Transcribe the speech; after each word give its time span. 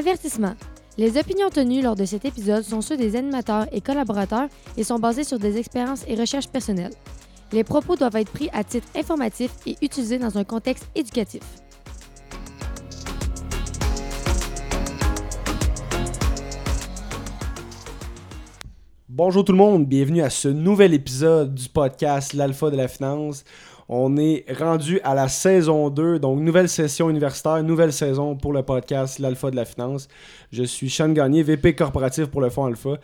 Avertissement. 0.00 0.54
Les 0.96 1.18
opinions 1.18 1.50
tenues 1.50 1.82
lors 1.82 1.94
de 1.94 2.06
cet 2.06 2.24
épisode 2.24 2.62
sont 2.62 2.80
ceux 2.80 2.96
des 2.96 3.16
animateurs 3.16 3.66
et 3.70 3.82
collaborateurs 3.82 4.48
et 4.78 4.82
sont 4.82 4.98
basées 4.98 5.24
sur 5.24 5.38
des 5.38 5.58
expériences 5.58 6.06
et 6.08 6.14
recherches 6.14 6.48
personnelles. 6.48 6.94
Les 7.52 7.64
propos 7.64 7.96
doivent 7.96 8.16
être 8.16 8.32
pris 8.32 8.48
à 8.54 8.64
titre 8.64 8.88
informatif 8.96 9.50
et 9.66 9.76
utilisés 9.82 10.16
dans 10.16 10.38
un 10.38 10.44
contexte 10.44 10.88
éducatif. 10.94 11.42
Bonjour 19.10 19.44
tout 19.44 19.52
le 19.52 19.58
monde, 19.58 19.86
bienvenue 19.86 20.22
à 20.22 20.30
ce 20.30 20.48
nouvel 20.48 20.94
épisode 20.94 21.54
du 21.54 21.68
podcast 21.68 22.32
L'Alpha 22.32 22.70
de 22.70 22.76
la 22.76 22.88
Finance. 22.88 23.44
On 23.92 24.16
est 24.18 24.44
rendu 24.56 25.00
à 25.02 25.16
la 25.16 25.26
saison 25.26 25.90
2, 25.90 26.20
donc 26.20 26.38
nouvelle 26.38 26.68
session 26.68 27.10
universitaire, 27.10 27.60
nouvelle 27.64 27.92
saison 27.92 28.36
pour 28.36 28.52
le 28.52 28.62
podcast 28.62 29.18
L'Alpha 29.18 29.50
de 29.50 29.56
la 29.56 29.64
Finance. 29.64 30.06
Je 30.52 30.62
suis 30.62 30.88
Sean 30.88 31.08
Gagné, 31.08 31.42
VP 31.42 31.74
corporatif 31.74 32.26
pour 32.26 32.40
le 32.40 32.50
Fonds 32.50 32.66
Alpha. 32.66 33.00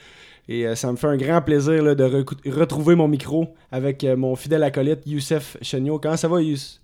Et 0.47 0.65
euh, 0.65 0.77
ça 0.77 0.93
me 0.93 0.97
fait 0.97 1.09
un 1.09 1.17
grand 1.17 1.43
plaisir 1.43 1.97
de 1.97 2.25
retrouver 2.49 2.95
mon 2.95 3.09
micro 3.09 3.49
avec 3.73 4.05
euh, 4.05 4.15
mon 4.15 4.37
fidèle 4.37 4.63
acolyte 4.63 5.01
Youssef 5.07 5.57
Chenio. 5.61 5.99
Comment 5.99 6.17
ça 6.17 6.29
va, 6.29 6.41
Youssef? 6.41 6.79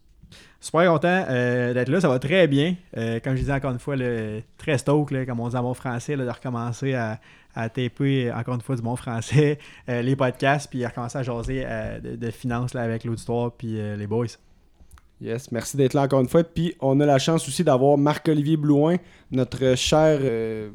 Super 0.60 0.88
content 0.90 1.24
euh, 1.28 1.74
d'être 1.74 1.88
là, 1.88 2.00
ça 2.00 2.08
va 2.08 2.18
très 2.18 2.46
bien. 2.46 2.76
Euh, 2.96 3.20
comme 3.20 3.34
je 3.34 3.40
disais 3.40 3.52
encore 3.52 3.72
une 3.72 3.78
fois, 3.78 3.96
le, 3.96 4.42
très 4.58 4.78
stoke, 4.78 5.10
là, 5.10 5.26
comme 5.26 5.40
on 5.40 5.48
dit 5.48 5.56
en 5.56 5.62
bon 5.62 5.74
français, 5.74 6.16
là, 6.16 6.24
de 6.24 6.30
recommencer 6.30 6.94
à, 6.94 7.18
à 7.54 7.68
taper 7.68 8.32
encore 8.32 8.54
une 8.54 8.60
fois 8.60 8.76
du 8.76 8.82
bon 8.82 8.96
français 8.96 9.58
euh, 9.88 10.02
les 10.02 10.16
podcasts, 10.16 10.70
puis 10.70 10.84
à 10.84 10.88
recommencer 10.88 11.18
à 11.18 11.22
jaser 11.22 11.62
euh, 11.64 12.00
de, 12.00 12.16
de 12.16 12.30
finances 12.30 12.74
là, 12.74 12.82
avec 12.82 13.04
l'auditoire, 13.04 13.52
puis 13.52 13.78
euh, 13.78 13.96
les 13.96 14.06
boys. 14.06 14.26
Yes, 15.20 15.52
merci 15.52 15.76
d'être 15.76 15.94
là 15.94 16.02
encore 16.02 16.20
une 16.20 16.28
fois. 16.28 16.42
Puis 16.42 16.74
on 16.80 16.98
a 17.00 17.06
la 17.06 17.18
chance 17.18 17.46
aussi 17.46 17.62
d'avoir 17.62 17.96
Marc-Olivier 17.96 18.56
Blouin, 18.56 18.96
notre 19.30 19.76
cher 19.76 20.18
euh, 20.20 20.70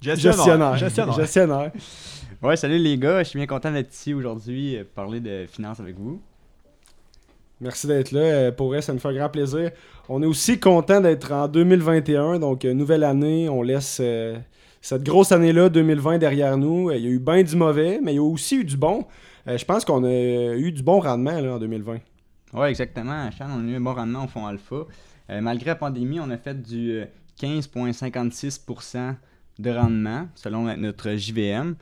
gestionnaire. 0.00 0.76
Gestionnaire. 0.76 1.14
Gestionnaire. 1.14 1.72
Ouais, 2.42 2.56
salut 2.56 2.78
les 2.78 2.98
gars, 2.98 3.22
je 3.22 3.30
suis 3.30 3.38
bien 3.38 3.46
content 3.46 3.72
d'être 3.72 3.94
ici 3.94 4.12
aujourd'hui, 4.12 4.78
parler 4.94 5.20
de 5.20 5.46
finances 5.50 5.80
avec 5.80 5.96
vous. 5.96 6.20
Merci 7.60 7.86
d'être 7.86 8.12
là. 8.12 8.20
Euh, 8.20 8.52
Pour 8.52 8.68
vrai, 8.68 8.82
ça 8.82 8.92
nous 8.92 8.98
fait 8.98 9.08
un 9.08 9.14
grand 9.14 9.28
plaisir. 9.30 9.70
On 10.08 10.22
est 10.22 10.26
aussi 10.26 10.60
content 10.60 11.00
d'être 11.00 11.32
en 11.32 11.48
2021, 11.48 12.38
donc 12.38 12.64
euh, 12.64 12.74
nouvelle 12.74 13.04
année. 13.04 13.48
On 13.48 13.62
laisse 13.62 13.98
euh, 14.00 14.36
cette 14.82 15.02
grosse 15.02 15.32
année-là, 15.32 15.68
2020, 15.70 16.18
derrière 16.18 16.58
nous. 16.58 16.90
Il 16.90 17.00
y 17.02 17.06
a 17.06 17.10
eu 17.10 17.18
bien 17.18 17.42
du 17.42 17.56
mauvais, 17.56 17.98
mais 18.02 18.12
il 18.12 18.16
y 18.16 18.18
a 18.18 18.22
aussi 18.22 18.56
eu 18.56 18.64
du 18.64 18.76
bon. 18.76 19.06
Je 19.46 19.64
pense 19.64 19.84
qu'on 19.84 20.02
a 20.02 20.54
eu 20.56 20.72
du 20.72 20.82
bon 20.82 20.98
rendement 20.98 21.40
là, 21.40 21.54
en 21.54 21.58
2020. 21.58 21.98
Ouais, 22.54 22.70
exactement. 22.70 23.30
Chan, 23.30 23.46
on 23.48 23.66
a 23.66 23.70
eu 23.70 23.76
un 23.76 23.80
bon 23.80 23.94
rendement 23.94 24.24
au 24.24 24.28
fond 24.28 24.44
alpha. 24.46 24.86
Malgré 25.28 25.66
la 25.70 25.76
pandémie, 25.76 26.20
on 26.20 26.30
a 26.30 26.36
fait 26.36 26.60
du 26.60 26.92
euh, 26.92 27.04
15,56% 27.40 29.14
de 29.58 29.70
rendement 29.70 30.28
selon 30.34 30.76
notre 30.76 31.12
JVM. 31.14 31.74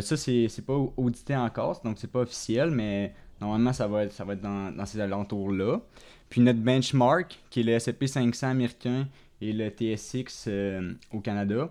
Ça, 0.00 0.16
c'est 0.16 0.64
pas 0.64 0.76
audité 0.96 1.36
encore, 1.36 1.80
donc 1.84 1.96
c'est 1.98 2.10
pas 2.10 2.20
officiel, 2.20 2.70
mais 2.70 3.12
normalement, 3.40 3.72
ça 3.72 3.86
va 3.86 4.04
être, 4.04 4.12
ça 4.12 4.24
va 4.24 4.34
être 4.34 4.40
dans, 4.40 4.74
dans 4.74 4.86
ces 4.86 5.00
alentours-là. 5.00 5.80
Puis 6.28 6.40
notre 6.40 6.60
benchmark, 6.60 7.38
qui 7.50 7.60
est 7.60 7.62
le 7.64 7.72
S&P 7.72 8.06
500 8.06 8.48
américain 8.48 9.06
et 9.40 9.52
le 9.52 9.68
TSX 9.70 10.44
euh, 10.46 10.92
au 11.12 11.20
Canada, 11.20 11.70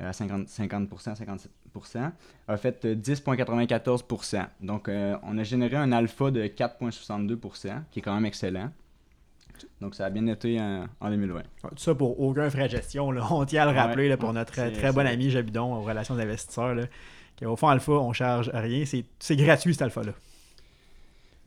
euh, 0.00 0.10
à 0.10 0.12
50, 0.12 0.46
50%, 0.46 1.16
57%, 1.74 2.10
a 2.46 2.56
fait 2.56 2.84
euh, 2.84 2.94
10,94%. 2.94 4.46
Donc, 4.60 4.88
euh, 4.88 5.16
on 5.24 5.36
a 5.38 5.42
généré 5.42 5.76
un 5.76 5.90
alpha 5.90 6.30
de 6.30 6.44
4,62%, 6.44 7.82
qui 7.90 7.98
est 7.98 8.02
quand 8.02 8.14
même 8.14 8.26
excellent. 8.26 8.70
Donc, 9.80 9.96
ça 9.96 10.06
a 10.06 10.10
bien 10.10 10.24
été 10.28 10.60
en 10.60 11.10
2020. 11.10 11.34
Ouais, 11.34 11.42
Tout 11.62 11.78
ça 11.78 11.92
pour 11.92 12.20
aucun 12.20 12.48
frais 12.48 12.66
de 12.66 12.76
gestion. 12.76 13.10
Là. 13.10 13.26
On 13.30 13.44
tient 13.44 13.66
à 13.66 13.72
le 13.72 13.76
rappeler 13.76 14.08
là, 14.08 14.16
pour 14.16 14.32
notre 14.32 14.52
très 14.52 14.92
bon 14.92 15.04
ami 15.04 15.30
Jabidon 15.30 15.74
aux 15.74 15.82
relations 15.82 16.14
d'investisseurs. 16.14 16.76
qu'au 17.36 17.56
fond, 17.56 17.66
Alpha, 17.66 17.92
on 17.92 18.12
charge 18.12 18.50
rien. 18.54 18.84
C'est 19.18 19.36
gratuit 19.36 19.74
cet 19.74 19.82
Alpha-là. 19.82 20.12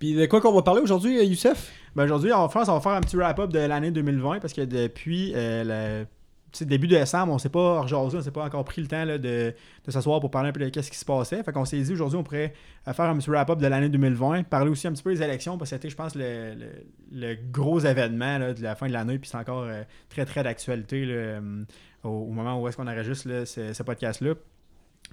Puis 0.01 0.15
de 0.15 0.25
quoi 0.25 0.41
qu'on 0.41 0.51
va 0.51 0.63
parler 0.63 0.81
aujourd'hui, 0.81 1.19
euh, 1.19 1.23
Youssef? 1.23 1.71
Ben 1.95 2.05
aujourd'hui, 2.05 2.33
en 2.33 2.49
France, 2.49 2.69
on 2.69 2.73
va 2.73 2.79
faire 2.81 2.93
un 2.93 3.01
petit 3.01 3.15
wrap-up 3.15 3.51
de 3.51 3.59
l'année 3.59 3.91
2020 3.91 4.39
parce 4.39 4.51
que 4.51 4.61
depuis 4.61 5.31
euh, 5.35 6.07
le 6.59 6.65
début 6.65 6.87
décembre, 6.87 7.31
on 7.31 7.37
s'est 7.37 7.49
pas 7.49 7.81
rejasé, 7.81 8.17
on 8.17 8.21
s'est 8.21 8.31
pas 8.31 8.43
encore 8.43 8.65
pris 8.65 8.81
le 8.81 8.87
temps 8.87 9.05
là, 9.05 9.19
de, 9.19 9.53
de 9.85 9.91
s'asseoir 9.91 10.19
pour 10.19 10.31
parler 10.31 10.49
un 10.49 10.53
peu 10.53 10.59
de 10.67 10.81
ce 10.81 10.89
qui 10.89 10.97
se 10.97 11.05
passait. 11.05 11.43
Fait 11.43 11.51
qu'on 11.51 11.65
s'est 11.65 11.79
dit 11.79 11.93
aujourd'hui, 11.93 12.17
on 12.17 12.23
pourrait 12.23 12.51
euh, 12.87 12.93
faire 12.93 13.05
un 13.05 13.15
petit 13.15 13.29
wrap-up 13.29 13.59
de 13.59 13.67
l'année 13.67 13.89
2020, 13.89 14.41
parler 14.49 14.71
aussi 14.71 14.87
un 14.87 14.91
petit 14.91 15.03
peu 15.03 15.13
des 15.13 15.21
élections 15.21 15.59
parce 15.59 15.69
que 15.69 15.75
c'était, 15.75 15.91
je 15.91 15.95
pense, 15.95 16.15
le, 16.15 16.55
le- 17.11 17.37
gros 17.51 17.79
événement 17.79 18.39
là, 18.39 18.55
de 18.55 18.63
la 18.63 18.73
fin 18.73 18.87
de 18.87 18.93
l'année, 18.93 19.19
puis 19.19 19.29
c'est 19.29 19.37
encore 19.37 19.67
très 20.09 20.25
très 20.25 20.41
d'actualité 20.41 21.37
au 22.03 22.25
moment 22.31 22.59
où 22.59 22.67
est-ce 22.67 22.75
qu'on 22.75 22.87
enregistre 22.87 23.29
là, 23.29 23.45
ce, 23.45 23.71
ce 23.73 23.83
podcast-là. 23.83 24.33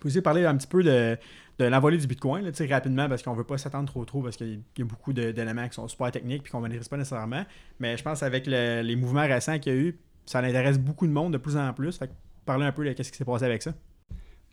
Puis 0.00 0.06
aussi 0.06 0.22
parler 0.22 0.47
un 0.47 0.56
petit 0.56 0.66
peu 0.66 0.82
de, 0.82 1.19
de 1.58 1.64
l'envolée 1.64 1.98
du 1.98 2.06
Bitcoin, 2.06 2.44
là, 2.44 2.50
rapidement, 2.70 3.08
parce 3.08 3.22
qu'on 3.22 3.34
veut 3.34 3.44
pas 3.44 3.58
s'attendre 3.58 3.88
trop 3.88 4.04
trop, 4.04 4.22
parce 4.22 4.36
qu'il 4.36 4.60
y 4.78 4.82
a 4.82 4.84
beaucoup 4.84 5.12
d'éléments 5.12 5.69
qui 5.69 5.74
sont 5.74 5.88
super 5.88 6.10
techniques 6.12 6.44
puis 6.44 6.52
qu'on 6.52 6.60
ne 6.60 6.69
maîtrise 6.69 6.88
pas 6.88 6.96
nécessairement. 6.96 7.44
Mais 7.80 7.96
je 7.96 8.02
pense 8.04 8.22
avec 8.22 8.46
le- 8.46 8.82
les 8.82 8.96
mouvements 8.96 9.26
récents 9.26 9.58
qu'il 9.58 9.72
y 9.72 9.76
a 9.76 9.78
eu, 9.78 9.98
ça 10.24 10.38
intéresse 10.38 10.78
beaucoup 10.78 11.06
de 11.06 11.12
monde 11.12 11.32
de 11.32 11.38
plus 11.38 11.56
en 11.56 11.72
plus. 11.72 11.98
Fait 11.98 12.06
que 12.06 12.12
parler 12.44 12.64
un 12.64 12.72
peu 12.72 12.84
de 12.84 13.02
ce 13.02 13.10
qui 13.10 13.19
s'est 13.19 13.24
passé 13.24 13.44
avec 13.44 13.62
ça. 13.62 13.74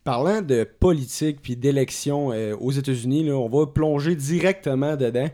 Parlant 0.03 0.41
de 0.41 0.63
politique 0.63 1.41
puis 1.41 1.55
d'élections 1.55 2.31
euh, 2.31 2.55
aux 2.57 2.71
États-Unis, 2.71 3.31
on 3.31 3.49
va 3.49 3.66
plonger 3.67 4.16
directement 4.16 4.95
dedans. 4.95 5.29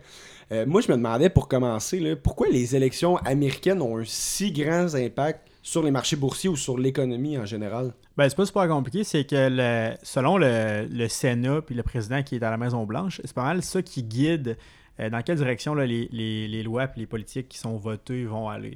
Euh, 0.51 0.65
moi, 0.65 0.81
je 0.81 0.91
me 0.91 0.97
demandais 0.97 1.29
pour 1.29 1.47
commencer, 1.47 2.15
pourquoi 2.15 2.47
les 2.49 2.75
élections 2.75 3.17
américaines 3.17 3.81
ont 3.81 3.97
un 3.97 4.03
si 4.05 4.51
grand 4.51 4.93
impact 4.95 5.47
sur 5.61 5.83
les 5.83 5.91
marchés 5.91 6.15
boursiers 6.15 6.49
ou 6.49 6.55
sur 6.55 6.77
l'économie 6.77 7.37
en 7.37 7.45
général? 7.45 7.93
Ben, 8.17 8.27
c'est 8.29 8.35
pas 8.35 8.45
super 8.45 8.67
compliqué, 8.67 9.03
c'est 9.03 9.25
que 9.25 9.95
selon 10.03 10.37
le, 10.37 11.07
Sénat 11.07 11.61
puis 11.61 11.75
le 11.75 11.83
président 11.83 12.23
qui 12.23 12.35
est 12.35 12.39
dans 12.39 12.49
la 12.49 12.57
Maison-Blanche, 12.57 13.21
c'est 13.23 13.33
pas 13.33 13.43
mal 13.43 13.61
ça 13.61 13.81
qui 13.81 14.03
guide 14.03 14.57
euh, 14.99 15.09
dans 15.09 15.21
quelle 15.21 15.37
direction 15.37 15.73
les, 15.73 16.63
lois 16.63 16.85
et 16.85 16.99
les 16.99 17.05
politiques 17.05 17.49
qui 17.49 17.57
sont 17.57 17.77
votées 17.77 18.25
vont 18.25 18.49
aller. 18.49 18.75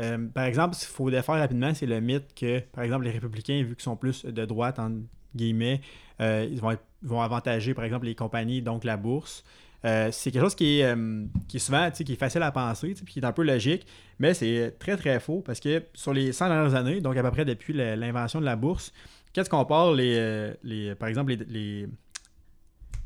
Euh, 0.00 0.26
par 0.32 0.44
exemple, 0.44 0.74
s'il 0.74 0.88
faut 0.88 1.10
défaire 1.10 1.36
rapidement, 1.36 1.72
c'est 1.74 1.86
le 1.86 2.00
mythe 2.00 2.34
que, 2.34 2.60
par 2.60 2.84
exemple, 2.84 3.04
les 3.04 3.10
républicains, 3.10 3.62
vu 3.62 3.74
qu'ils 3.74 3.82
sont 3.82 3.96
plus 3.96 4.24
de 4.24 4.44
droite, 4.44 4.78
en 4.78 4.92
guillemets, 5.34 5.80
euh, 6.20 6.46
ils 6.50 6.60
vont, 6.60 6.70
être- 6.70 6.84
avantager, 7.10 7.74
par 7.74 7.84
exemple, 7.84 8.06
les 8.06 8.14
compagnies, 8.14 8.62
donc 8.62 8.84
la 8.84 8.96
bourse. 8.96 9.44
Euh, 9.84 10.08
c'est 10.12 10.30
quelque 10.30 10.42
chose 10.42 10.54
qui 10.54 10.80
est, 10.80 10.84
euh, 10.84 11.26
qui 11.46 11.58
est 11.58 11.60
souvent 11.60 11.90
qui 11.90 12.10
est 12.10 12.16
facile 12.16 12.42
à 12.42 12.50
penser, 12.50 12.94
puis 12.94 13.14
qui 13.14 13.18
est 13.20 13.24
un 13.24 13.32
peu 13.32 13.42
logique, 13.42 13.86
mais 14.18 14.32
c'est 14.32 14.76
très 14.78 14.96
très 14.96 15.20
faux 15.20 15.42
parce 15.44 15.60
que 15.60 15.82
sur 15.92 16.14
les 16.14 16.32
100 16.32 16.48
dernières 16.48 16.74
années, 16.74 17.00
donc 17.00 17.16
à 17.16 17.22
peu 17.22 17.30
près 17.30 17.44
depuis 17.44 17.74
l'invention 17.74 18.40
de 18.40 18.46
la 18.46 18.56
bourse, 18.56 18.92
qu'est-ce 19.32 19.50
qu'on 19.50 19.64
parle 19.66 19.96
les, 19.96 20.16
euh, 20.16 20.54
les, 20.62 20.94
par 20.94 21.08
exemple, 21.08 21.34
les, 21.48 21.86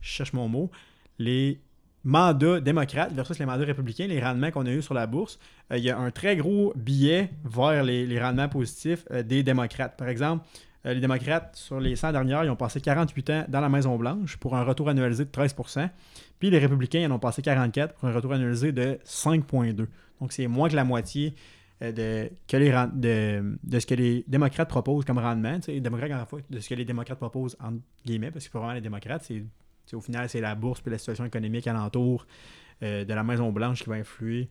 Je 0.00 0.08
cherche 0.08 0.32
mon 0.32 0.48
mot. 0.48 0.70
Les 1.18 1.60
mandats 2.04 2.60
démocrates 2.60 3.12
versus 3.12 3.40
les 3.40 3.46
mandats 3.46 3.64
républicains, 3.64 4.06
les 4.06 4.20
rendements 4.20 4.52
qu'on 4.52 4.66
a 4.66 4.70
eu 4.70 4.82
sur 4.82 4.94
la 4.94 5.08
bourse, 5.08 5.40
il 5.72 5.82
y 5.82 5.90
a 5.90 5.98
un 5.98 6.12
très 6.12 6.36
gros 6.36 6.72
biais 6.76 7.30
vers 7.44 7.82
les, 7.82 8.20
rendements 8.20 8.48
positifs 8.48 9.04
des 9.10 9.42
démocrates. 9.42 9.96
Par 9.96 10.08
exemple, 10.08 10.46
les 10.84 11.00
démocrates, 11.00 11.56
sur 11.56 11.80
les 11.80 11.96
100 11.96 12.12
dernières, 12.12 12.44
ils 12.44 12.50
ont 12.50 12.56
passé 12.56 12.80
48 12.80 13.30
ans 13.30 13.44
dans 13.48 13.60
la 13.60 13.68
Maison-Blanche 13.68 14.36
pour 14.36 14.56
un 14.56 14.62
retour 14.62 14.88
annualisé 14.88 15.24
de 15.24 15.30
13 15.30 15.54
Puis 16.38 16.50
les 16.50 16.58
républicains, 16.58 17.10
en 17.10 17.14
ont 17.14 17.18
passé 17.18 17.42
44 17.42 17.94
pour 17.94 18.08
un 18.08 18.12
retour 18.12 18.32
annualisé 18.32 18.72
de 18.72 18.98
5,2 19.04 19.86
Donc 20.20 20.32
c'est 20.32 20.46
moins 20.46 20.68
que 20.68 20.76
la 20.76 20.84
moitié 20.84 21.34
euh, 21.82 21.92
de, 21.92 22.56
les, 22.56 23.80
ce 23.80 23.86
que 23.86 23.94
les 23.94 24.24
démocrates 24.26 24.68
proposent 24.68 25.04
comme 25.04 25.18
rendement. 25.18 25.58
Les 25.68 25.80
démocrates, 25.80 26.10
de 26.50 26.60
ce 26.60 26.68
que 26.68 26.74
les 26.74 26.84
démocrates 26.84 27.18
proposent, 27.18 27.56
entre 27.60 27.78
guillemets, 28.04 28.30
parce 28.30 28.46
que 28.46 28.52
pour 28.52 28.60
vraiment 28.60 28.74
les 28.74 28.80
démocrates, 28.80 29.24
c'est 29.24 29.96
au 29.96 30.00
final, 30.00 30.28
c'est 30.28 30.40
la 30.40 30.54
bourse 30.54 30.80
puis 30.80 30.90
la 30.90 30.98
situation 30.98 31.24
économique 31.24 31.66
alentour 31.66 32.26
euh, 32.82 33.04
de 33.04 33.14
la 33.14 33.24
Maison-Blanche 33.24 33.82
qui 33.82 33.88
va 33.88 33.96
influer 33.96 34.48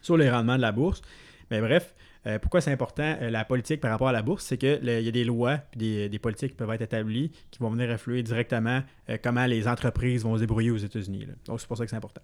sur 0.00 0.16
les 0.16 0.30
rendements 0.30 0.56
de 0.56 0.62
la 0.62 0.72
bourse. 0.72 1.02
Mais 1.50 1.60
bref, 1.60 1.94
euh, 2.28 2.38
pourquoi 2.38 2.60
c'est 2.60 2.72
important 2.72 3.16
euh, 3.20 3.30
la 3.30 3.44
politique 3.44 3.80
par 3.80 3.90
rapport 3.90 4.08
à 4.08 4.12
la 4.12 4.22
bourse, 4.22 4.44
c'est 4.44 4.58
qu'il 4.58 4.84
y 4.84 5.08
a 5.08 5.10
des 5.10 5.24
lois 5.24 5.58
des, 5.74 6.08
des 6.08 6.18
politiques 6.18 6.50
qui 6.50 6.56
peuvent 6.56 6.70
être 6.70 6.82
établies 6.82 7.30
qui 7.50 7.58
vont 7.58 7.70
venir 7.70 7.90
influer 7.90 8.22
directement 8.22 8.82
euh, 9.08 9.16
comment 9.22 9.46
les 9.46 9.66
entreprises 9.66 10.24
vont 10.24 10.34
se 10.34 10.40
débrouiller 10.40 10.70
aux 10.70 10.76
États-Unis. 10.76 11.26
Donc 11.46 11.60
c'est 11.60 11.66
pour 11.66 11.78
ça 11.78 11.84
que 11.84 11.90
c'est 11.90 11.96
important. 11.96 12.20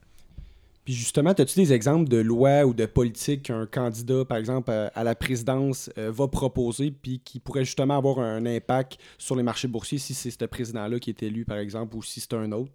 Puis 0.85 0.93
justement, 0.93 1.31
as-tu 1.31 1.59
des 1.59 1.73
exemples 1.73 2.11
de 2.11 2.19
lois 2.19 2.67
ou 2.67 2.75
de 2.75 2.85
politiques 2.85 3.45
qu'un 3.45 3.65
candidat, 3.65 4.27
par 4.27 4.37
exemple, 4.37 4.71
à 4.71 5.03
la 5.03 5.15
présidence 5.15 5.91
va 5.97 6.29
proposer, 6.29 6.91
puis 6.91 7.21
qui 7.21 7.41
pourrait 7.41 7.65
justement 7.65 7.97
avoir 7.97 8.19
un 8.19 8.45
impact 8.45 8.99
sur 9.17 9.35
les 9.35 9.43
marchés 9.43 9.67
boursiers 9.67 9.97
si 9.97 10.13
c'est 10.13 10.31
ce 10.31 10.45
président-là 10.45 10.99
qui 10.99 11.09
est 11.09 11.23
élu, 11.23 11.47
par 11.47 11.57
exemple, 11.57 11.97
ou 11.97 12.03
si 12.03 12.21
c'est 12.21 12.35
un 12.35 12.53
autre? 12.53 12.71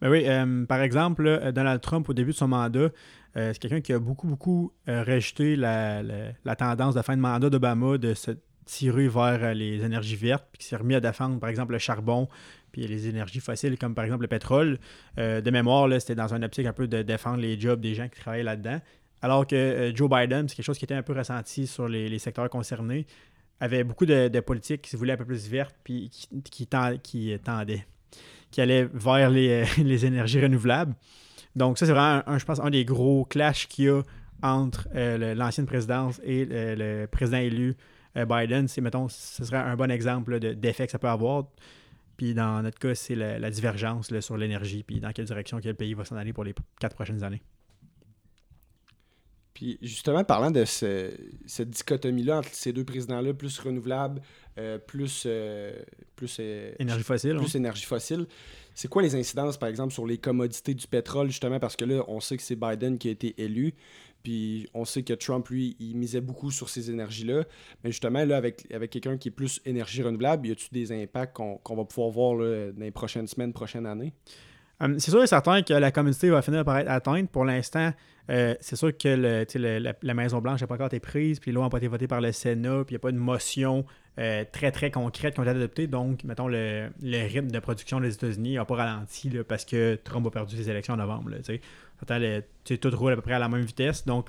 Ben 0.00 0.10
oui, 0.10 0.24
euh, 0.26 0.66
par 0.66 0.82
exemple, 0.82 1.52
Donald 1.54 1.80
Trump, 1.80 2.08
au 2.08 2.14
début 2.14 2.32
de 2.32 2.36
son 2.36 2.48
mandat, 2.48 2.90
euh, 3.36 3.52
c'est 3.52 3.58
quelqu'un 3.58 3.80
qui 3.80 3.92
a 3.92 3.98
beaucoup, 3.98 4.26
beaucoup 4.26 4.72
euh, 4.88 5.02
rejeté 5.02 5.56
la, 5.56 6.02
la- 6.02 6.56
tendance 6.56 6.94
de 6.94 7.02
fin 7.02 7.16
de 7.16 7.22
mandat 7.22 7.50
d'Obama 7.50 7.98
de 7.98 8.14
se 8.14 8.32
tirer 8.64 9.08
vers 9.08 9.54
les 9.54 9.84
énergies 9.84 10.16
vertes, 10.16 10.46
puis 10.52 10.60
qui 10.60 10.66
s'est 10.66 10.76
remis 10.76 10.94
à 10.94 11.00
défendre, 11.00 11.38
par 11.38 11.50
exemple, 11.50 11.72
le 11.72 11.78
charbon, 11.78 12.28
puis 12.72 12.86
les 12.86 13.08
énergies 13.08 13.40
fossiles, 13.40 13.78
comme 13.78 13.94
par 13.94 14.04
exemple 14.04 14.22
le 14.22 14.28
pétrole. 14.28 14.78
De 15.18 15.50
mémoire, 15.50 15.88
c'était 16.00 16.14
dans 16.14 16.32
un 16.32 16.42
optique 16.42 16.66
un 16.66 16.72
peu 16.72 16.88
de 16.88 17.02
défendre 17.02 17.38
les 17.38 17.60
jobs 17.60 17.78
des 17.80 17.94
gens 17.94 18.08
qui 18.08 18.18
travaillaient 18.18 18.42
là-dedans. 18.42 18.80
Alors 19.20 19.46
que 19.46 19.92
Joe 19.94 20.10
Biden, 20.10 20.48
c'est 20.48 20.56
quelque 20.56 20.64
chose 20.64 20.78
qui 20.78 20.86
était 20.86 20.94
un 20.94 21.02
peu 21.02 21.12
ressenti 21.12 21.66
sur 21.66 21.88
les, 21.88 22.18
secteurs 22.18 22.48
concernés. 22.48 23.06
avait 23.60 23.84
beaucoup 23.84 24.06
de, 24.06 24.40
politiques 24.40 24.82
qui 24.82 24.90
se 24.90 24.96
voulaient 24.96 25.12
un 25.12 25.18
peu 25.18 25.26
plus 25.26 25.46
vertes, 25.46 25.76
puis 25.84 26.10
qui 26.50 26.66
tendaient, 26.66 27.86
qui 28.50 28.60
allaient 28.60 28.88
vers 28.92 29.30
les, 29.30 29.64
les 29.78 30.06
énergies 30.06 30.40
renouvelables. 30.40 30.94
Donc, 31.56 31.78
ça, 31.78 31.86
c'est 31.86 31.92
vraiment, 31.92 32.22
je 32.38 32.44
pense, 32.44 32.60
un 32.60 32.70
des 32.70 32.84
gros 32.84 33.24
clashs 33.24 33.66
qu'il 33.68 33.84
y 33.84 33.88
a 33.88 34.02
entre 34.42 34.88
euh, 34.94 35.34
l'ancienne 35.34 35.66
présidence 35.66 36.20
et 36.24 36.44
le, 36.44 36.74
le 36.74 37.06
président 37.06 37.38
élu 37.38 37.76
euh, 38.16 38.26
Biden. 38.26 38.68
C'est, 38.68 38.80
mettons, 38.80 39.08
ce 39.08 39.44
serait 39.44 39.58
un 39.58 39.76
bon 39.76 39.90
exemple 39.90 40.38
de- 40.38 40.52
d'effet 40.52 40.86
que 40.86 40.92
ça 40.92 40.98
peut 40.98 41.08
avoir. 41.08 41.44
Puis, 42.16 42.34
dans 42.34 42.62
notre 42.62 42.78
cas, 42.78 42.94
c'est 42.94 43.14
la, 43.14 43.50
divergence 43.50 44.16
sur 44.20 44.36
l'énergie, 44.36 44.84
puis 44.84 45.00
dans 45.00 45.10
quelle 45.12 45.24
direction 45.24 45.60
que 45.60 45.68
le 45.68 45.74
pays 45.74 45.94
va 45.94 46.04
s'en 46.04 46.16
aller 46.16 46.32
pour 46.32 46.44
les 46.44 46.54
quatre 46.78 46.94
prochaines 46.94 47.24
années. 47.24 47.42
Puis 49.54 49.78
justement, 49.80 50.24
parlant 50.24 50.50
de 50.50 50.64
ce- 50.64 51.12
cette 51.46 51.70
dichotomie-là 51.70 52.38
entre 52.38 52.48
ces 52.52 52.72
deux 52.72 52.84
présidents-là, 52.84 53.32
plus 53.34 53.56
renouvelables, 53.60 54.20
euh, 54.58 54.78
plus, 54.78 55.22
euh, 55.26 55.72
plus, 56.16 56.36
euh, 56.40 56.72
Énergie 56.80 57.04
fossile. 57.04 57.36
plus 57.36 57.54
énergie 57.54 57.84
fossile, 57.84 58.26
c'est 58.74 58.88
quoi 58.88 59.02
les 59.02 59.14
incidences, 59.14 59.56
par 59.56 59.68
exemple, 59.68 59.92
sur 59.92 60.06
les 60.06 60.18
commodités 60.18 60.74
du 60.74 60.86
pétrole, 60.88 61.28
justement, 61.28 61.60
parce 61.60 61.76
que 61.76 61.84
là, 61.84 62.04
on 62.08 62.18
sait 62.20 62.36
que 62.36 62.42
c'est 62.42 62.56
Biden 62.56 62.98
qui 62.98 63.08
a 63.08 63.10
été 63.12 63.34
élu, 63.38 63.74
puis 64.24 64.68
on 64.74 64.84
sait 64.84 65.04
que 65.04 65.12
Trump, 65.12 65.48
lui, 65.48 65.76
il 65.78 65.96
misait 65.96 66.20
beaucoup 66.20 66.50
sur 66.50 66.68
ces 66.68 66.90
énergies-là, 66.90 67.44
mais 67.84 67.92
justement, 67.92 68.24
là, 68.24 68.36
avec, 68.36 68.66
avec 68.72 68.90
quelqu'un 68.90 69.16
qui 69.18 69.28
est 69.28 69.32
plus 69.32 69.60
énergie 69.64 70.02
renouvelable, 70.02 70.48
y 70.48 70.50
a-tu 70.50 70.66
des 70.72 70.90
impacts 70.90 71.36
qu'on 71.36 71.76
va 71.76 71.84
pouvoir 71.84 72.10
voir 72.10 72.34
là, 72.34 72.72
dans 72.72 72.84
les 72.84 72.90
prochaines 72.90 73.28
semaines, 73.28 73.52
prochaines 73.52 73.86
années? 73.86 74.12
Hum, 74.80 74.98
c'est 74.98 75.10
sûr 75.10 75.22
et 75.22 75.26
certain 75.26 75.62
que 75.62 75.72
la 75.72 75.92
communauté 75.92 76.30
va 76.30 76.42
finir 76.42 76.64
par 76.64 76.78
être 76.78 76.90
atteinte. 76.90 77.30
Pour 77.30 77.44
l'instant, 77.44 77.92
euh, 78.30 78.54
c'est 78.60 78.76
sûr 78.76 78.96
que 78.96 79.08
la, 79.08 79.94
la 80.02 80.14
Maison-Blanche 80.14 80.60
n'a 80.60 80.66
pas 80.66 80.74
encore 80.74 80.86
été 80.86 81.00
prise, 81.00 81.38
puis 81.38 81.50
les 81.50 81.54
lois 81.54 81.64
n'ont 81.64 81.70
pas 81.70 81.78
été 81.78 81.88
votées 81.88 82.08
par 82.08 82.20
le 82.20 82.32
Sénat, 82.32 82.84
puis 82.84 82.94
il 82.94 82.94
n'y 82.94 82.96
a 82.96 83.00
pas 83.00 83.12
de 83.12 83.18
motion 83.18 83.84
euh, 84.18 84.44
très, 84.50 84.70
très 84.70 84.90
concrète 84.90 85.34
qui 85.34 85.40
ont 85.40 85.42
été 85.42 85.50
adoptées. 85.50 85.86
Donc, 85.86 86.24
mettons, 86.24 86.48
le, 86.48 86.88
rythme 87.02 87.50
de 87.50 87.58
production 87.58 88.00
des 88.00 88.14
États-Unis 88.14 88.54
n'a 88.54 88.64
pas 88.64 88.76
ralenti 88.76 89.30
parce 89.46 89.64
que 89.64 89.96
Trump 89.96 90.26
a 90.26 90.30
perdu 90.30 90.56
ses 90.56 90.70
élections 90.70 90.94
en 90.94 90.98
novembre. 90.98 91.30
tout 92.64 92.90
roule 92.94 93.12
à 93.12 93.16
peu 93.16 93.22
près 93.22 93.34
à 93.34 93.38
la 93.38 93.48
même 93.48 93.64
vitesse. 93.64 94.06
Donc, 94.06 94.28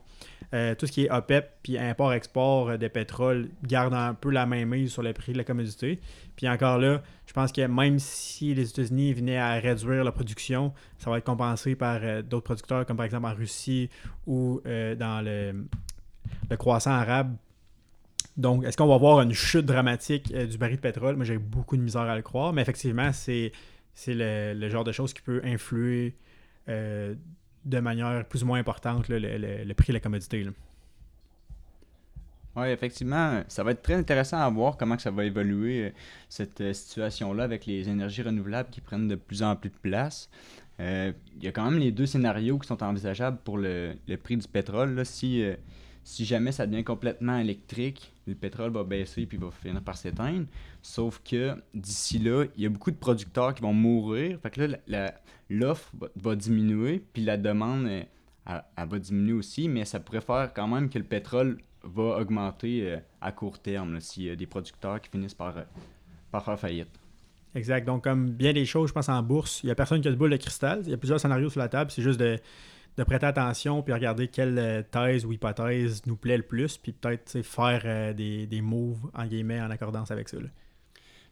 euh, 0.55 0.73
tout 0.73 0.87
ce 0.87 0.91
qui 0.93 1.03
est 1.03 1.11
OPEP 1.11 1.49
puis 1.63 1.77
import-export 1.77 2.69
euh, 2.69 2.77
de 2.77 2.87
pétrole 2.87 3.49
garde 3.63 3.93
un 3.93 4.13
peu 4.13 4.29
la 4.29 4.45
même 4.45 4.69
mise 4.69 4.89
sur 4.89 5.03
le 5.03 5.11
prix 5.11 5.33
de 5.33 5.37
la 5.37 5.43
commodité. 5.43 5.99
Puis 6.37 6.47
encore 6.47 6.77
là, 6.77 7.01
je 7.27 7.33
pense 7.33 7.51
que 7.51 7.67
même 7.67 7.99
si 7.99 8.53
les 8.53 8.69
États-Unis 8.69 9.13
venaient 9.13 9.37
à 9.37 9.55
réduire 9.55 10.05
la 10.05 10.13
production, 10.13 10.73
ça 10.97 11.09
va 11.09 11.17
être 11.17 11.25
compensé 11.25 11.75
par 11.75 11.99
euh, 12.01 12.21
d'autres 12.21 12.45
producteurs, 12.45 12.85
comme 12.85 12.95
par 12.95 13.05
exemple 13.05 13.27
en 13.27 13.33
Russie 13.33 13.89
ou 14.27 14.61
dans 14.65 15.23
le, 15.23 15.65
le 16.49 16.57
croissant 16.57 16.91
arabe. 16.91 17.35
Donc, 18.37 18.63
est-ce 18.63 18.77
qu'on 18.77 18.87
va 18.87 18.97
voir 18.97 19.21
une 19.21 19.33
chute 19.33 19.65
dramatique 19.65 20.33
du 20.33 20.57
baril 20.57 20.77
de 20.77 20.81
pétrole? 20.81 21.17
Moi, 21.17 21.25
j'ai 21.25 21.37
beaucoup 21.37 21.75
de 21.75 21.81
misère 21.81 22.03
à 22.03 22.15
le 22.15 22.21
croire, 22.21 22.53
mais 22.53 22.61
effectivement, 22.61 23.11
c'est 23.11 23.51
le, 24.07 24.53
le 24.53 24.69
genre 24.69 24.83
de 24.85 24.91
chose 24.93 25.13
qui 25.13 25.21
peut 25.21 25.41
influer 25.43 26.15
de 27.65 27.79
manière 27.79 28.25
plus 28.25 28.43
ou 28.43 28.45
moins 28.45 28.59
importante 28.59 29.09
le, 29.09 29.19
le- 29.19 29.73
prix 29.73 29.87
de 29.87 29.93
la 29.93 29.99
commodité. 29.99 30.47
Oui, 32.55 32.67
effectivement, 32.69 33.43
ça 33.49 33.63
va 33.63 33.71
être 33.71 33.81
très 33.81 33.95
intéressant 33.95 34.37
à 34.37 34.49
voir 34.49 34.77
comment 34.77 34.95
que 34.95 35.01
ça 35.01 35.11
va 35.11 35.25
évoluer, 35.25 35.87
euh, 35.87 35.89
cette 36.29 36.61
euh, 36.61 36.71
situation-là, 36.71 37.43
avec 37.43 37.65
les 37.65 37.89
énergies 37.89 38.21
renouvelables 38.21 38.69
qui 38.69 38.79
prennent 38.79 39.09
de 39.09 39.15
plus 39.15 39.43
en 39.43 39.57
plus 39.57 39.69
de 39.69 39.75
place. 39.75 40.29
Euh, 40.79 41.11
Il 41.35 41.43
y 41.43 41.47
a 41.49 41.51
quand 41.51 41.69
même 41.69 41.79
les 41.79 41.91
deux 41.91 42.05
scénarios 42.05 42.57
qui 42.57 42.67
sont 42.67 42.81
envisageables 42.81 43.39
pour 43.43 43.57
le, 43.57 43.95
le 44.07 44.17
prix 44.17 44.37
du 44.37 44.47
pétrole. 44.47 44.95
là. 44.95 45.03
Si, 45.03 45.43
si 46.05 46.23
jamais 46.23 46.53
ça 46.53 46.65
devient 46.65 46.83
complètement 46.85 47.37
électrique, 47.37 48.13
le 48.25 48.35
pétrole 48.35 48.71
va 48.71 48.85
baisser 48.85 49.25
puis 49.25 49.37
va 49.37 49.51
finir 49.51 49.81
par 49.81 49.97
s'éteindre. 49.97 50.45
Sauf 50.81 51.21
que 51.29 51.55
d'ici 51.73 52.19
là, 52.19 52.45
il 52.55 52.63
y 52.63 52.65
a 52.65 52.69
beaucoup 52.69 52.91
de 52.91 52.95
producteurs 52.95 53.53
qui 53.53 53.63
vont 53.63 53.73
mourir. 53.73 54.39
Fait 54.41 54.51
que 54.51 54.77
là, 54.87 55.13
l'offre 55.49 55.91
va, 56.15 56.35
diminuer, 56.35 57.03
puis 57.13 57.23
la 57.23 57.37
demande, 57.37 57.87
euh, 57.87 58.59
va 58.77 58.99
diminuer 58.99 59.33
aussi, 59.33 59.67
mais 59.67 59.85
ça 59.85 59.99
pourrait 59.99 60.21
faire 60.21 60.51
quand 60.53 60.67
même 60.67 60.89
que 60.89 60.97
le 60.97 61.05
pétrole 61.05 61.57
va 61.83 62.17
augmenter 62.17 62.91
euh, 62.91 62.97
à 63.21 63.31
court 63.31 63.59
terme 63.59 63.99
s'il 63.99 64.23
y 64.23 64.29
a 64.29 64.35
des 64.35 64.47
producteurs 64.47 64.99
qui 65.01 65.09
finissent 65.09 65.35
par, 65.35 65.57
euh, 65.57 65.63
par 66.31 66.43
faire 66.43 66.59
faillite. 66.59 66.89
Exact. 67.53 67.85
Donc, 67.85 68.03
comme 68.03 68.31
bien 68.31 68.53
des 68.53 68.65
choses, 68.65 68.89
je 68.89 68.93
pense 68.93 69.07
en 69.07 69.21
bourse, 69.23 69.63
il 69.63 69.67
n'y 69.67 69.71
a 69.71 69.75
personne 69.75 70.01
qui 70.01 70.07
a 70.07 70.11
de 70.11 70.17
boule 70.17 70.31
de 70.31 70.37
cristal. 70.37 70.81
Il 70.83 70.89
y 70.89 70.93
a 70.93 70.97
plusieurs 70.97 71.19
scénarios 71.19 71.49
sur 71.49 71.61
la 71.61 71.69
table. 71.69 71.89
C'est 71.89 72.01
juste 72.01 72.19
de, 72.19 72.37
de 72.97 73.03
prêter 73.03 73.25
attention 73.25 73.81
puis 73.81 73.93
regarder 73.93 74.27
quelle 74.27 74.85
thèse 74.91 75.25
ou 75.25 75.31
hypothèse 75.31 76.01
nous 76.05 76.17
plaît 76.17 76.35
le 76.35 76.43
plus, 76.43 76.77
puis 76.77 76.91
peut-être 76.91 77.41
faire 77.43 78.13
des, 78.13 78.45
des 78.45 78.61
moves, 78.61 79.09
en 79.13 79.23
en 79.23 79.69
accordance 79.69 80.11
avec 80.11 80.27
ça. 80.27 80.37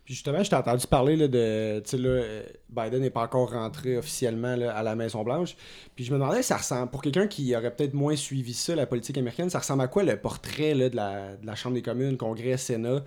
Puis 0.05 0.15
justement, 0.15 0.43
je 0.43 0.49
t'ai 0.49 0.55
entendu 0.55 0.85
parler 0.85 1.15
là, 1.15 1.27
de. 1.27 1.79
Tu 1.79 1.91
sais, 1.91 1.97
là, 1.97 2.09
euh, 2.09 2.43
Biden 2.69 3.01
n'est 3.01 3.09
pas 3.09 3.23
encore 3.23 3.51
rentré 3.51 3.97
officiellement 3.97 4.55
là, 4.55 4.75
à 4.75 4.83
la 4.83 4.95
Maison-Blanche. 4.95 5.55
Puis 5.95 6.03
je 6.03 6.11
me 6.11 6.19
demandais, 6.19 6.43
ça 6.43 6.57
ressemble. 6.57 6.91
Pour 6.91 7.01
quelqu'un 7.01 7.27
qui 7.27 7.55
aurait 7.55 7.73
peut-être 7.73 7.93
moins 7.93 8.17
suivi 8.17 8.53
ça, 8.53 8.75
la 8.75 8.85
politique 8.85 9.17
américaine, 9.17 9.49
ça 9.49 9.59
ressemble 9.59 9.81
à 9.81 9.87
quoi 9.87 10.03
le 10.03 10.17
portrait 10.17 10.73
là, 10.73 10.89
de, 10.89 10.95
la, 10.95 11.35
de 11.37 11.45
la 11.45 11.55
Chambre 11.55 11.75
des 11.75 11.81
communes, 11.81 12.17
Congrès, 12.17 12.57
Sénat? 12.57 13.03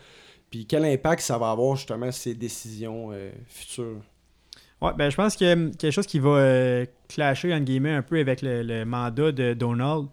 Puis 0.51 0.65
quel 0.65 0.87
impact 0.87 1.21
ça 1.21 1.37
va 1.37 1.51
avoir 1.51 1.77
justement 1.77 2.11
ces 2.13 2.35
décisions 2.35 3.11
euh, 3.13 3.31
futures? 3.47 4.01
Ouais, 4.81 4.93
ben, 4.97 5.11
je 5.11 5.17
pense 5.17 5.35
a 5.35 5.39
quelque 5.39 5.91
chose 5.91 6.07
qui 6.07 6.19
va 6.19 6.31
euh, 6.31 6.87
clasher, 7.09 7.53
entre 7.53 7.65
guillemets, 7.65 7.93
un 7.93 8.03
peu 8.03 8.19
avec 8.19 8.41
le 8.43 8.85
mandat 8.85 9.33
de 9.33 9.53
Donald. 9.53 10.09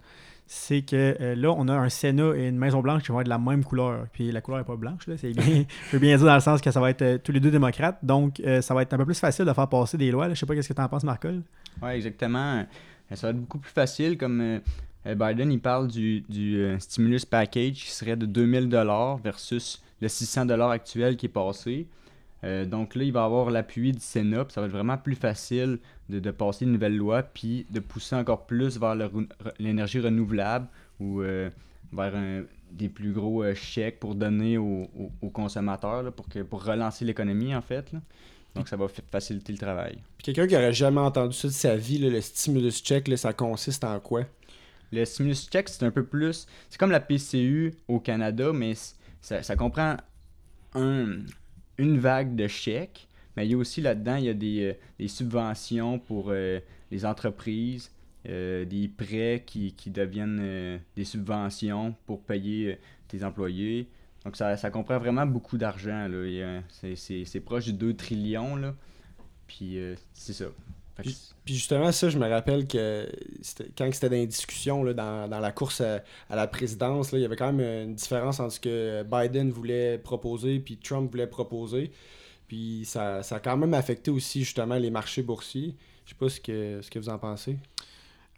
C'est 0.45 0.81
que 0.81 1.18
euh, 1.19 1.36
là, 1.36 1.54
on 1.57 1.68
a 1.68 1.74
un 1.74 1.90
Sénat 1.90 2.36
et 2.36 2.48
une 2.48 2.57
Maison-Blanche 2.57 3.04
qui 3.04 3.12
vont 3.12 3.22
être 3.22 3.25
de 3.25 3.30
la 3.30 3.40
même 3.40 3.63
couleur. 3.63 4.07
Puis 4.12 4.31
la 4.31 4.42
couleur 4.42 4.60
n'est 4.60 4.66
pas 4.66 4.75
blanche, 4.75 5.07
là. 5.07 5.16
C'est 5.18 5.31
bien, 5.31 5.66
je 5.88 5.92
veux 5.94 6.00
bien 6.00 6.18
dire 6.18 6.25
dans 6.25 6.36
le 6.36 6.42
sens 6.42 6.62
que 6.62 6.69
ça 6.69 6.80
va 6.80 6.90
être 6.90 7.01
euh, 7.01 7.18
tous 7.18 7.31
les 7.31 7.40
deux 7.40 7.51
démocrates. 7.51 7.98
Donc, 8.04 8.40
euh, 8.42 8.62
ça 8.62 8.74
va 8.74 8.81
être 8.81 8.94
un 8.94 8.98
peu 8.98 9.06
plus 9.06 9.19
facile 9.19 9.45
de 9.45 9.54
faire 9.54 9.69
passer 9.69 9.98
des 9.98 10.12
lois. 10.12 10.28
là. 10.28 10.34
Je 10.34 10.40
sais 10.40 10.45
pas 10.45 10.56
qu'est-ce 10.56 10.69
que 10.69 10.74
tu 10.74 10.81
en 10.81 10.90
penses, 10.90 11.04
Marcol. 11.04 11.42
Oui, 11.81 11.92
exactement. 11.92 12.66
Ça 13.13 13.28
va 13.28 13.31
être 13.31 13.40
beaucoup 13.40 13.60
plus 13.60 13.72
facile. 13.72 14.18
Comme 14.18 14.62
Biden, 15.06 15.51
il 15.51 15.60
parle 15.60 15.88
du, 15.88 16.22
du 16.22 16.57
euh, 16.57 16.80
stimulus 16.80 17.25
package 17.25 17.74
qui 17.74 17.92
serait 17.92 18.16
de 18.16 18.25
2000 18.25 18.69
versus 19.24 19.81
le 20.01 20.07
600 20.07 20.50
actuel 20.50 21.18
qui 21.18 21.25
est 21.25 21.30
passé. 21.30 21.88
Euh, 22.44 22.66
donc 22.66 22.95
là, 22.95 23.04
il 23.04 23.13
va 23.13 23.24
avoir 23.24 23.50
l'appui 23.51 23.92
du 23.94 24.00
Sénat, 24.01 24.45
puis 24.45 24.54
ça 24.54 24.60
va 24.62 24.68
être 24.68 24.74
vraiment 24.74 24.98
plus 24.98 25.16
facile 25.16 25.80
de, 26.10 26.19
de 26.19 26.31
passer 26.31 26.66
une 26.66 26.74
nouvelle 26.74 26.97
loi, 26.97 27.23
puis 27.23 27.66
de 27.69 27.80
pousser 27.80 28.16
encore 28.16 28.45
plus 28.45 28.78
vers 28.80 28.95
l'énergie 29.59 30.00
renouvelable 30.00 30.68
ou 31.00 31.21
euh, 31.21 31.50
vers 31.94 32.16
un- 32.16 32.44
des 32.71 32.90
plus 32.90 33.14
gros 33.14 33.44
euh, 33.44 33.54
chèques 33.54 34.00
pour 34.00 34.16
donner 34.16 34.57
aux, 34.57 34.90
aux- 34.97 35.12
aux 35.21 35.30
consommateurs, 35.30 36.04
là, 36.04 36.12
pour, 36.12 36.28
que, 36.28 36.40
pour 36.40 36.64
relancer 36.66 37.06
l'économie, 37.06 37.56
en 37.56 37.62
fait. 37.62 37.92
là. 37.94 38.02
Donc 38.56 38.68
ça 38.68 38.76
va 38.78 38.88
fa- 38.88 39.02
faciliter 39.12 39.52
le 39.54 39.57
travail. 39.59 39.97
Puis 40.18 40.26
quelqu'un 40.33 40.47
qui 40.47 40.56
aurait 40.56 40.73
jamais 40.73 41.00
entendu 41.00 41.35
ça 41.35 41.47
de 41.47 41.54
sa 41.54 41.76
vie, 41.76 41.97
là, 42.00 42.09
le 42.09 42.19
stimulus 42.21 42.83
check, 42.83 43.07
là, 43.07 43.16
ça 43.18 43.31
consiste 43.33 43.83
en 43.83 44.00
quoi? 44.00 44.23
Le 44.92 45.06
stimulus 45.06 45.47
check, 45.50 45.69
c'est 45.69 45.83
un 45.85 45.92
peu 45.92 46.04
plus. 46.06 46.45
C'est 46.69 46.78
comme 46.80 46.92
la 46.92 47.00
PCU 47.00 47.73
au 47.88 48.00
Canada, 48.00 48.52
mais 48.54 48.73
ça 49.21 49.56
comprend 49.56 49.97
un, 50.76 51.19
une 51.77 51.97
vague 51.97 52.35
de 52.35 52.47
chèques. 52.47 53.07
Mais 53.35 53.47
il 53.47 53.51
y 53.51 53.53
a 53.56 53.57
aussi 53.57 53.81
là-dedans, 53.81 54.15
il 54.15 54.25
y 54.25 54.30
a 54.30 54.33
des, 54.33 54.75
euh, 55.01 55.07
subventions 55.07 55.99
pour 55.99 56.27
euh, 56.30 56.59
les 56.92 57.06
entreprises, 57.06 57.92
euh, 58.30 58.63
des 58.65 58.87
prêts 58.87 59.44
qui, 59.45 59.73
deviennent 59.87 60.80
des 60.95 61.03
subventions 61.03 61.95
pour 62.06 62.21
payer 62.21 62.77
tes 63.07 63.23
employés. 63.23 63.87
Donc 64.23 64.37
ça, 64.37 64.56
comprend 64.69 64.99
vraiment 64.99 65.25
beaucoup 65.25 65.57
d'argent. 65.57 66.07
C'est 66.69 67.39
proche 67.44 67.65
du 67.65 67.73
2 67.73 67.95
trillions. 67.95 68.56
Là. 68.56 68.75
Puis 69.47 69.77
c'est 70.13 70.33
ça. 70.33 70.45
Puis 70.95 71.56
justement, 71.56 71.92
ça, 71.92 72.09
je 72.09 72.18
me 72.18 72.30
rappelle 72.30 72.68
que 72.68 73.09
quand 73.78 73.90
c'était 73.92 74.09
dans 74.09 74.16
les 74.16 74.28
discussions, 74.28 74.83
là, 74.83 74.94
dans, 74.94 75.28
dans 75.28 75.40
la 75.40 75.52
course 75.52 75.81
à, 75.81 76.04
à 76.30 76.35
la 76.35 76.47
présidence, 76.47 77.12
là, 77.12 77.18
il 77.18 77.21
y 77.21 77.26
avait 77.26 77.35
quand 77.35 77.52
même 77.52 77.88
une 77.90 77.95
différence 77.95 78.40
entre 78.40 78.54
ce 78.54 78.59
que 78.59 79.04
Biden 79.04 79.52
voulait 79.52 79.97
proposer 79.97 80.59
puis 80.59 80.78
Trump 80.78 81.09
voulait 81.12 81.28
proposer. 81.28 81.92
Puis 82.47 82.83
ça, 82.85 83.23
ça 83.23 83.38
a 83.38 83.40
quand 83.40 83.57
même 83.57 83.73
affecté 83.73 84.12
aussi 84.12 84.44
justement 84.44 84.76
les 84.76 84.92
marchés 84.92 85.23
boursiers. 85.23 85.76
Je 86.06 86.12
sais 86.12 86.16
pas 86.16 86.30
ce 86.30 86.40
que, 86.40 86.81
ce 86.81 86.90
que 86.92 87.00
vous 87.00 87.09
en 87.09 87.18
pensez. 87.18 87.57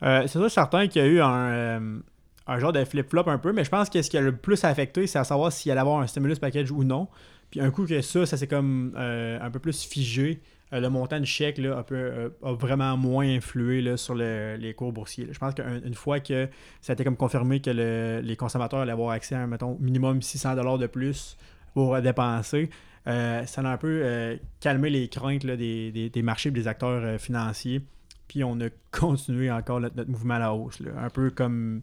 Euh, 0.03 0.21
c'est 0.24 0.39
sûr 0.39 0.50
certain 0.50 0.88
qu'il 0.88 1.01
y 1.01 1.05
a 1.05 1.07
eu 1.07 1.21
un, 1.21 1.51
euh, 1.51 2.00
un 2.47 2.59
genre 2.59 2.74
de 2.74 2.83
flip-flop 2.83 3.27
un 3.27 3.38
peu, 3.38 3.51
mais 3.51 3.63
je 3.63 3.69
pense 3.69 3.89
que 3.89 4.01
ce 4.01 4.09
qui 4.09 4.17
a 4.17 4.21
le 4.21 4.35
plus 4.35 4.63
affecté, 4.63 5.07
c'est 5.07 5.19
à 5.19 5.24
savoir 5.24 5.51
s'il 5.51 5.71
allait 5.71 5.81
avoir 5.81 6.00
un 6.00 6.07
stimulus 6.07 6.39
package 6.39 6.71
ou 6.71 6.83
non. 6.83 7.07
Puis 7.50 7.59
un 7.59 7.71
coup 7.71 7.85
que 7.85 8.01
ça, 8.01 8.25
ça 8.25 8.38
s'est 8.38 8.47
comme 8.47 8.93
euh, 8.97 9.39
un 9.41 9.51
peu 9.51 9.59
plus 9.59 9.83
figé, 9.83 10.41
euh, 10.75 10.79
le 10.79 10.89
montant 10.89 11.20
de 11.20 11.25
chèque 11.25 11.58
là, 11.58 11.77
a, 11.79 11.84
peu- 11.84 11.96
euh, 11.96 12.29
a 12.44 12.53
vraiment 12.53 12.96
moins 12.98 13.27
influé 13.27 13.82
là, 13.82 13.98
sur 13.98 14.13
le- 14.13 14.55
les 14.60 14.74
cours 14.75 14.91
boursiers. 14.91 15.27
Je 15.32 15.39
pense 15.39 15.55
qu'une 15.55 15.94
fois 15.96 16.20
que 16.20 16.48
ça 16.82 16.91
a 16.91 16.94
été 16.94 17.03
comme 17.03 17.17
confirmé 17.17 17.62
que 17.62 17.72
le- 17.72 18.20
les 18.22 18.36
consommateurs 18.36 18.82
allaient 18.82 18.91
avoir 18.91 19.12
accès 19.12 19.34
à 19.36 19.39
un 19.41 19.48
mettons, 19.48 19.77
minimum 19.79 20.20
600$ 20.22 20.77
de 20.77 20.88
plus 20.88 21.38
pour 21.74 22.00
dépenser, 22.01 22.70
euh, 23.08 23.46
ça 23.46 23.62
a 23.62 23.67
un 23.67 23.77
peu 23.77 24.38
calmé 24.60 24.89
les 24.89 25.08
craintes 25.08 25.46
des, 25.46 26.10
des- 26.10 26.22
marchés 26.22 26.50
et 26.50 26.51
des 26.51 26.67
acteurs 26.67 27.20
financiers. 27.20 27.82
Puis 28.27 28.44
on 28.44 28.60
a 28.62 28.67
continué 28.91 29.51
encore 29.51 29.79
notre, 29.79 30.05
mouvement 30.10 30.34
à 30.36 30.39
la 30.39 30.53
hausse. 30.53 30.79
Un 30.98 31.10
peu 31.10 31.29
comme 31.29 31.82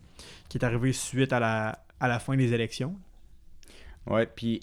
qui 0.48 0.58
est 0.58 0.64
arrivé 0.64 0.92
suite 0.92 1.32
à 1.32 1.40
la, 1.40 1.78
à 2.00 2.08
la 2.08 2.18
fin 2.18 2.36
des 2.36 2.52
élections. 2.52 2.94
Ouais, 4.08 4.26
puis 4.26 4.60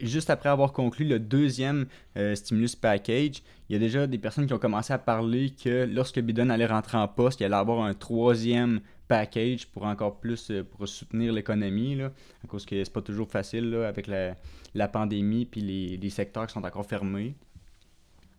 juste 0.00 0.30
après 0.30 0.48
avoir 0.48 0.72
conclu 0.72 1.04
le 1.04 1.18
deuxième 1.18 1.86
euh, 2.16 2.34
stimulus 2.34 2.76
package, 2.76 3.42
il 3.68 3.72
y 3.72 3.76
a 3.76 3.78
déjà 3.78 4.06
des 4.06 4.18
personnes 4.18 4.46
qui 4.46 4.52
ont 4.52 4.58
commencé 4.58 4.92
à 4.92 4.98
parler 4.98 5.50
que 5.50 5.84
lorsque 5.84 6.20
Biden 6.20 6.50
allait 6.50 6.66
rentrer 6.66 6.98
en 6.98 7.08
poste, 7.08 7.40
il 7.40 7.44
allait 7.44 7.54
avoir 7.54 7.84
un 7.84 7.94
troisième 7.94 8.80
package 9.08 9.66
pour 9.66 9.84
encore 9.84 10.18
plus 10.18 10.50
euh, 10.50 10.64
pour 10.64 10.86
soutenir 10.88 11.32
l'économie, 11.32 12.00
à 12.02 12.10
cause 12.48 12.66
que 12.66 12.82
c'est 12.82 12.92
pas 12.92 13.02
toujours 13.02 13.28
facile 13.28 13.74
avec 13.74 14.06
la, 14.06 14.88
pandémie 14.88 15.44
puis 15.44 15.60
les, 15.60 16.10
secteurs 16.10 16.46
qui 16.46 16.54
sont 16.54 16.64
encore 16.64 16.86
fermés. 16.86 17.34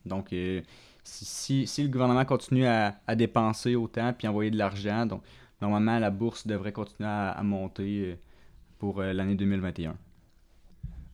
Donc, 0.05 0.33
euh, 0.33 0.61
si, 1.03 1.65
si, 1.67 1.83
le 1.83 1.89
gouvernement 1.89 2.25
continue 2.25 2.65
à, 2.65 2.95
dépenser 3.15 3.75
autant 3.75 4.13
puis 4.13 4.27
envoyer 4.27 4.51
de 4.51 4.57
l'argent, 4.57 5.05
donc 5.05 5.23
normalement 5.61 5.99
la 5.99 6.11
bourse 6.11 6.45
devrait 6.45 6.71
continuer 6.73 7.09
à, 7.09 7.31
à 7.31 7.43
monter 7.43 8.17
pour 8.77 9.01
l'année 9.01 9.35
2021. 9.35 9.95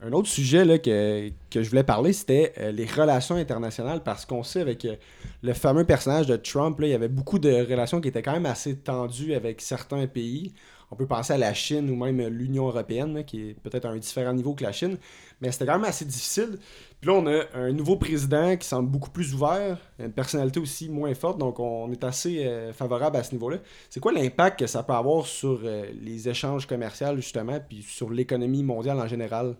Un 0.03 0.13
autre 0.13 0.27
sujet 0.27 0.65
là, 0.65 0.79
que, 0.79 1.29
que 1.51 1.61
je 1.61 1.69
voulais 1.69 1.83
parler, 1.83 2.11
c'était 2.11 2.53
euh, 2.57 2.71
les 2.71 2.87
relations 2.87 3.35
internationales, 3.35 4.01
parce 4.03 4.25
qu'on 4.25 4.41
sait 4.41 4.59
avec 4.61 4.83
euh, 4.85 4.95
le 5.43 5.53
fameux 5.53 5.83
personnage 5.83 6.25
de 6.25 6.37
Trump, 6.37 6.79
il 6.81 6.87
y 6.87 6.93
avait 6.95 7.07
beaucoup 7.07 7.37
de 7.37 7.51
relations 7.69 8.01
qui 8.01 8.07
étaient 8.07 8.23
quand 8.23 8.31
même 8.31 8.47
assez 8.47 8.75
tendues 8.75 9.35
avec 9.35 9.61
certains 9.61 10.07
pays. 10.07 10.53
On 10.89 10.95
peut 10.95 11.05
penser 11.05 11.33
à 11.33 11.37
la 11.37 11.53
Chine 11.53 11.87
ou 11.91 11.95
même 11.95 12.19
l'Union 12.29 12.67
européenne, 12.67 13.23
qui 13.25 13.49
est 13.49 13.53
peut-être 13.53 13.85
à 13.85 13.89
un 13.89 13.97
différent 13.97 14.33
niveau 14.33 14.55
que 14.55 14.63
la 14.63 14.71
Chine, 14.71 14.97
mais 15.39 15.51
c'était 15.51 15.67
quand 15.67 15.77
même 15.77 15.87
assez 15.87 16.03
difficile. 16.03 16.57
Puis 16.99 17.07
là, 17.07 17.17
on 17.17 17.27
a 17.27 17.43
un 17.53 17.71
nouveau 17.71 17.95
président 17.95 18.57
qui 18.57 18.67
semble 18.67 18.89
beaucoup 18.89 19.11
plus 19.11 19.35
ouvert, 19.35 19.77
une 19.99 20.11
personnalité 20.11 20.59
aussi 20.59 20.89
moins 20.89 21.13
forte, 21.13 21.37
donc 21.37 21.59
on 21.59 21.91
est 21.91 22.03
assez 22.03 22.43
euh, 22.43 22.73
favorable 22.73 23.17
à 23.17 23.23
ce 23.23 23.33
niveau-là. 23.33 23.57
C'est 23.91 23.99
quoi 23.99 24.13
l'impact 24.13 24.61
que 24.61 24.67
ça 24.67 24.81
peut 24.81 24.93
avoir 24.93 25.27
sur 25.27 25.61
les 25.61 26.27
échanges 26.27 26.65
commerciaux, 26.65 27.15
justement, 27.17 27.59
puis 27.59 27.83
sur 27.83 28.09
l'économie 28.09 28.63
mondiale 28.63 28.99
en 28.99 29.07
général? 29.07 29.55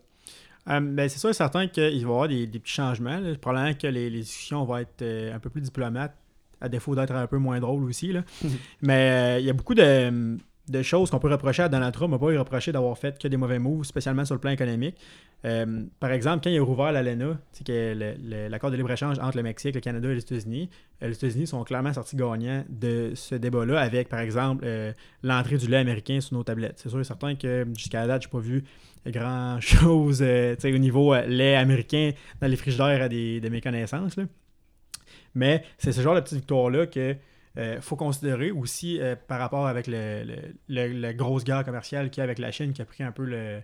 Euh, 0.70 0.80
ben, 0.80 1.10
c'est 1.10 1.20
sûr 1.20 1.30
et 1.30 1.34
certain 1.34 1.68
qu'il 1.68 1.84
va 1.84 1.90
y 1.90 2.04
avoir 2.04 2.28
des, 2.28 2.48
des 2.48 2.60
petits 2.60 2.74
changements. 2.74 3.20
là. 3.20 3.36
Probablement 3.36 3.74
que 3.74 3.88
les, 3.88 4.10
les 4.10 4.20
discussions 4.20 4.64
vont 4.64 4.78
être 4.78 5.02
euh, 5.02 5.36
un 5.36 5.40
peu 5.40 5.50
plus 5.50 5.62
diplomates, 5.62 6.16
à 6.60 6.70
défaut 6.70 6.96
d'être 6.96 7.14
un 7.14 7.28
peu 7.28 7.38
moins 7.38 7.60
drôles 7.60 7.84
aussi. 7.86 8.12
là. 8.12 8.24
Mais 8.82 9.38
euh, 9.38 9.40
il 9.40 9.46
y 9.46 9.50
a 9.50 9.54
beaucoup 9.54 9.74
de, 9.74 10.38
de 10.72 10.82
choses 10.82 11.12
qu'on 11.12 11.20
peut 11.20 11.30
reprocher 11.30 11.64
à 11.64 11.70
Donald 11.70 11.94
Trump. 11.94 12.14
On 12.14 12.18
peut 12.18 12.26
pas 12.26 12.32
lui 12.32 12.38
reprocher 12.38 12.72
d'avoir 12.72 12.98
fait 12.98 13.22
que 13.22 13.28
des 13.28 13.38
mauvais 13.38 13.60
moves, 13.60 13.84
spécialement 13.84 14.26
sur 14.26 14.36
le 14.36 14.42
plan 14.42 14.52
économique. 14.52 14.96
Euh, 15.46 15.84
par 16.00 16.12
exemple, 16.12 16.44
quand 16.44 16.50
il 16.50 16.60
a 16.60 16.64
rouvert 16.64 16.92
l'ALENA, 16.92 17.40
l'accord 18.50 18.72
de 18.72 18.76
libre-échange 18.76 19.20
entre 19.20 19.38
le 19.38 19.44
Mexique, 19.44 19.76
le 19.76 19.82
Canada 19.82 20.10
et 20.10 20.16
les 20.16 20.22
États-Unis, 20.22 20.70
euh, 21.04 21.08
les 21.08 21.16
États-Unis 21.16 21.48
sont 21.48 21.64
clairement 21.64 21.94
sortis 21.94 22.16
gagnants 22.16 22.64
de 22.70 23.12
ce 23.16 23.36
débat-là 23.36 23.80
avec, 23.80 24.10
par 24.10 24.20
exemple, 24.20 24.64
euh, 24.66 24.94
l'entrée 25.24 25.58
du 25.58 25.68
lait 25.68 25.78
américain 25.78 26.22
sur 26.22 26.36
nos 26.36 26.44
tablettes. 26.44 26.76
C'est 26.78 26.90
sûr 26.90 27.00
et 27.00 27.04
certain 27.04 27.36
que 27.36 27.66
jusqu'à 27.76 28.02
la 28.02 28.08
date, 28.08 28.24
je 28.24 28.28
n'ai 28.28 28.32
pas 28.32 28.40
vu 28.40 28.64
grand-chose 29.08 30.22
au 30.24 30.78
niveau 30.78 31.16
lait 31.16 31.56
américain 31.56 32.12
dans 32.40 32.48
les 32.48 32.56
frigidaires 32.56 33.02
à 33.02 33.10
des, 33.10 33.42
de 33.42 33.50
mes 33.50 33.62
connaissances. 33.62 34.16
Mais 35.34 35.64
c'est 35.78 35.92
ce 35.92 36.02
genre 36.02 36.16
de 36.16 36.20
petite 36.20 36.38
victoire-là 36.38 36.86
que 36.88 37.16
euh, 37.58 37.82
faut 37.82 37.96
considérer 37.96 38.52
aussi 38.52 39.00
euh, 39.00 39.16
par 39.16 39.40
rapport 39.40 39.68
avec 39.68 39.88
le, 39.88 40.24
la 40.70 41.14
grosse 41.14 41.44
guerre 41.44 41.66
commerciale 41.66 42.10
qu'il 42.10 42.20
y 42.20 42.22
a 42.22 42.24
avec 42.24 42.40
la 42.40 42.52
Chine 42.52 42.74
qui 42.74 42.82
a 42.82 42.86
pris 42.86 43.04
un 43.04 43.12
peu 43.12 43.26
le, 43.26 43.62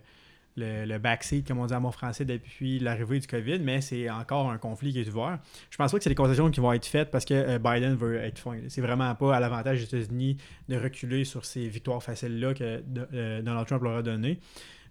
le, 0.58 0.98
backseat, 0.98 1.46
comme 1.46 1.58
on 1.58 1.66
dit 1.66 1.74
en 1.74 1.80
bon 1.80 1.90
français, 1.90 2.24
depuis 2.24 2.78
l'arrivée 2.78 3.20
du 3.20 3.26
COVID, 3.26 3.58
mais 3.60 3.80
c'est 3.80 4.10
encore 4.10 4.50
un 4.50 4.58
conflit 4.58 4.92
qui 4.92 5.00
est 5.00 5.08
ouvert. 5.08 5.38
Je 5.70 5.76
pense 5.76 5.90
pas 5.90 5.98
que 5.98 6.04
c'est 6.04 6.10
des 6.10 6.16
concessions 6.16 6.50
qui 6.50 6.60
vont 6.60 6.72
être 6.72 6.86
faites 6.86 7.10
parce 7.10 7.24
que 7.24 7.34
euh, 7.34 7.58
Biden 7.58 7.94
veut 7.94 8.16
être 8.16 8.38
fin. 8.38 8.56
C'est 8.68 8.80
vraiment 8.80 9.14
pas 9.14 9.36
à 9.36 9.40
l'avantage 9.40 9.78
des 9.78 9.84
États-Unis 9.84 10.36
de 10.68 10.76
reculer 10.76 11.24
sur 11.24 11.44
ces 11.44 11.68
victoires 11.68 12.02
faciles-là 12.02 12.54
que 12.54 12.82
euh, 13.14 13.42
Donald 13.42 13.66
Trump 13.66 13.82
leur 13.82 13.96
a 13.96 14.02
donné. 14.02 14.40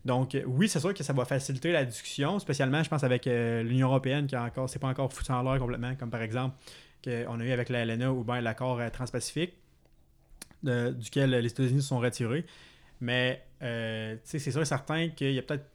Donc, 0.05 0.37
oui, 0.45 0.69
c'est 0.69 0.79
sûr 0.79 0.93
que 0.93 1.03
ça 1.03 1.11
va 1.11 1.25
faciliter 1.25 1.73
la 1.73 1.83
discussion, 1.83 2.39
spécialement, 2.39 2.81
je 2.81 2.87
pense, 2.87 3.03
avec 3.03 3.25
l'Union 3.25 3.89
européenne 3.89 4.25
qui 4.25 4.37
a 4.37 4.43
encore, 4.43 4.69
c'est 4.69 4.79
pas 4.79 4.87
encore 4.87 5.11
foutu 5.11 5.31
en 5.33 5.41
l'air 5.41 5.59
complètement, 5.59 5.95
comme 5.95 6.09
par 6.09 6.21
exemple 6.21 6.55
qu'on 7.03 7.39
a 7.39 7.43
eu 7.43 7.51
avec 7.51 7.69
la 7.69 7.85
LNA 7.85 8.11
ou 8.11 8.23
bien 8.23 8.41
l'accord 8.41 8.79
euh, 8.79 8.89
transpacifique, 8.89 9.53
duquel 10.63 11.31
les 11.31 11.49
États-Unis 11.49 11.81
se 11.81 11.89
sont 11.89 11.99
retirés. 11.99 12.45
Mais, 12.99 13.43
euh, 13.61 14.15
c'est 14.23 14.39
sûr 14.39 14.61
et 14.61 14.65
certain 14.65 15.09
qu'il 15.09 15.33
y 15.33 15.39
a 15.39 15.41
peut-être 15.41 15.65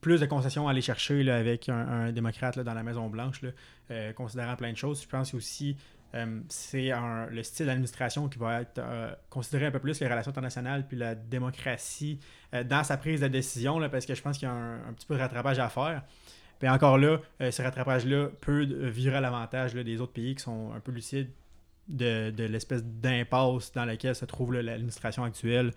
plus 0.00 0.20
de 0.20 0.26
concessions 0.26 0.66
à 0.66 0.72
aller 0.72 0.82
chercher 0.82 1.28
avec 1.30 1.68
un, 1.68 2.10
démocrate 2.10 2.58
dans 2.58 2.74
la 2.74 2.82
Maison-Blanche, 2.82 3.42
euh, 3.90 4.12
considérant 4.12 4.56
plein 4.56 4.72
de 4.72 4.76
choses. 4.76 5.02
Je 5.02 5.08
pense 5.08 5.32
aussi 5.32 5.76
euh, 6.14 6.40
c'est 6.48 6.90
le 7.30 7.42
style 7.42 7.66
d'administration 7.66 8.28
qui 8.28 8.38
va 8.38 8.60
être 8.60 8.78
euh, 8.78 9.10
considérer 9.30 9.66
un 9.66 9.70
peu 9.70 9.78
plus 9.78 9.98
les 10.00 10.06
relations 10.06 10.30
internationales 10.30 10.86
puis 10.86 10.96
la 10.98 11.14
démocratie 11.14 12.20
euh, 12.52 12.64
dans 12.64 12.84
sa 12.84 12.98
prise 12.98 13.20
de 13.20 13.28
décision, 13.28 13.80
parce 13.88 14.04
que 14.04 14.14
je 14.14 14.20
pense 14.20 14.36
qu'il 14.36 14.46
y 14.46 14.50
a 14.50 14.54
un, 14.54 14.88
un 14.88 14.92
petit 14.92 15.06
peu 15.06 15.14
de 15.14 15.20
rattrapage 15.20 15.58
à 15.58 15.68
faire. 15.68 16.02
Puis 16.62 16.68
encore 16.68 16.96
là, 16.96 17.20
euh, 17.40 17.50
ce 17.50 17.60
rattrapage-là 17.60 18.28
peut 18.40 18.62
virer 18.62 19.16
à 19.16 19.20
l'avantage 19.20 19.74
des 19.74 20.00
autres 20.00 20.12
pays 20.12 20.36
qui 20.36 20.44
sont 20.44 20.70
un 20.72 20.78
peu 20.78 20.92
lucides 20.92 21.28
de, 21.88 22.30
de 22.30 22.44
l'espèce 22.44 22.84
d'impasse 22.84 23.72
dans 23.72 23.84
laquelle 23.84 24.14
se 24.14 24.24
trouve 24.26 24.54
l'administration 24.54 25.24
actuelle. 25.24 25.72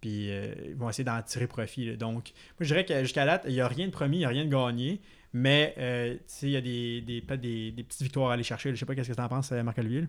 Puis 0.00 0.30
euh, 0.30 0.54
ils 0.68 0.74
vont 0.74 0.88
essayer 0.88 1.04
d'en 1.04 1.20
tirer 1.20 1.46
profit. 1.46 1.98
Donc, 1.98 2.32
moi, 2.32 2.60
je 2.60 2.68
dirais 2.68 2.86
que 2.86 2.98
jusqu'à 3.02 3.26
date, 3.26 3.44
il 3.46 3.52
n'y 3.52 3.60
a 3.60 3.68
rien 3.68 3.88
de 3.88 3.92
promis, 3.92 4.16
il 4.16 4.20
n'y 4.20 4.24
a 4.24 4.30
rien 4.30 4.46
de 4.46 4.50
gagné. 4.50 5.02
Mais, 5.34 5.74
euh, 5.76 6.16
il 6.40 6.48
y 6.48 6.56
a 6.56 6.62
des, 6.62 7.02
des, 7.02 7.20
peut-être 7.20 7.42
des, 7.42 7.70
des 7.70 7.82
petites 7.82 8.00
victoires 8.00 8.30
à 8.30 8.32
aller 8.32 8.42
chercher. 8.42 8.70
Je 8.70 8.76
sais 8.76 8.86
pas 8.86 8.94
qu'est-ce 8.94 9.10
que 9.10 9.14
tu 9.14 9.20
en 9.20 9.28
penses, 9.28 9.52
euh, 9.52 9.62
Marc-Olivier. 9.62 10.06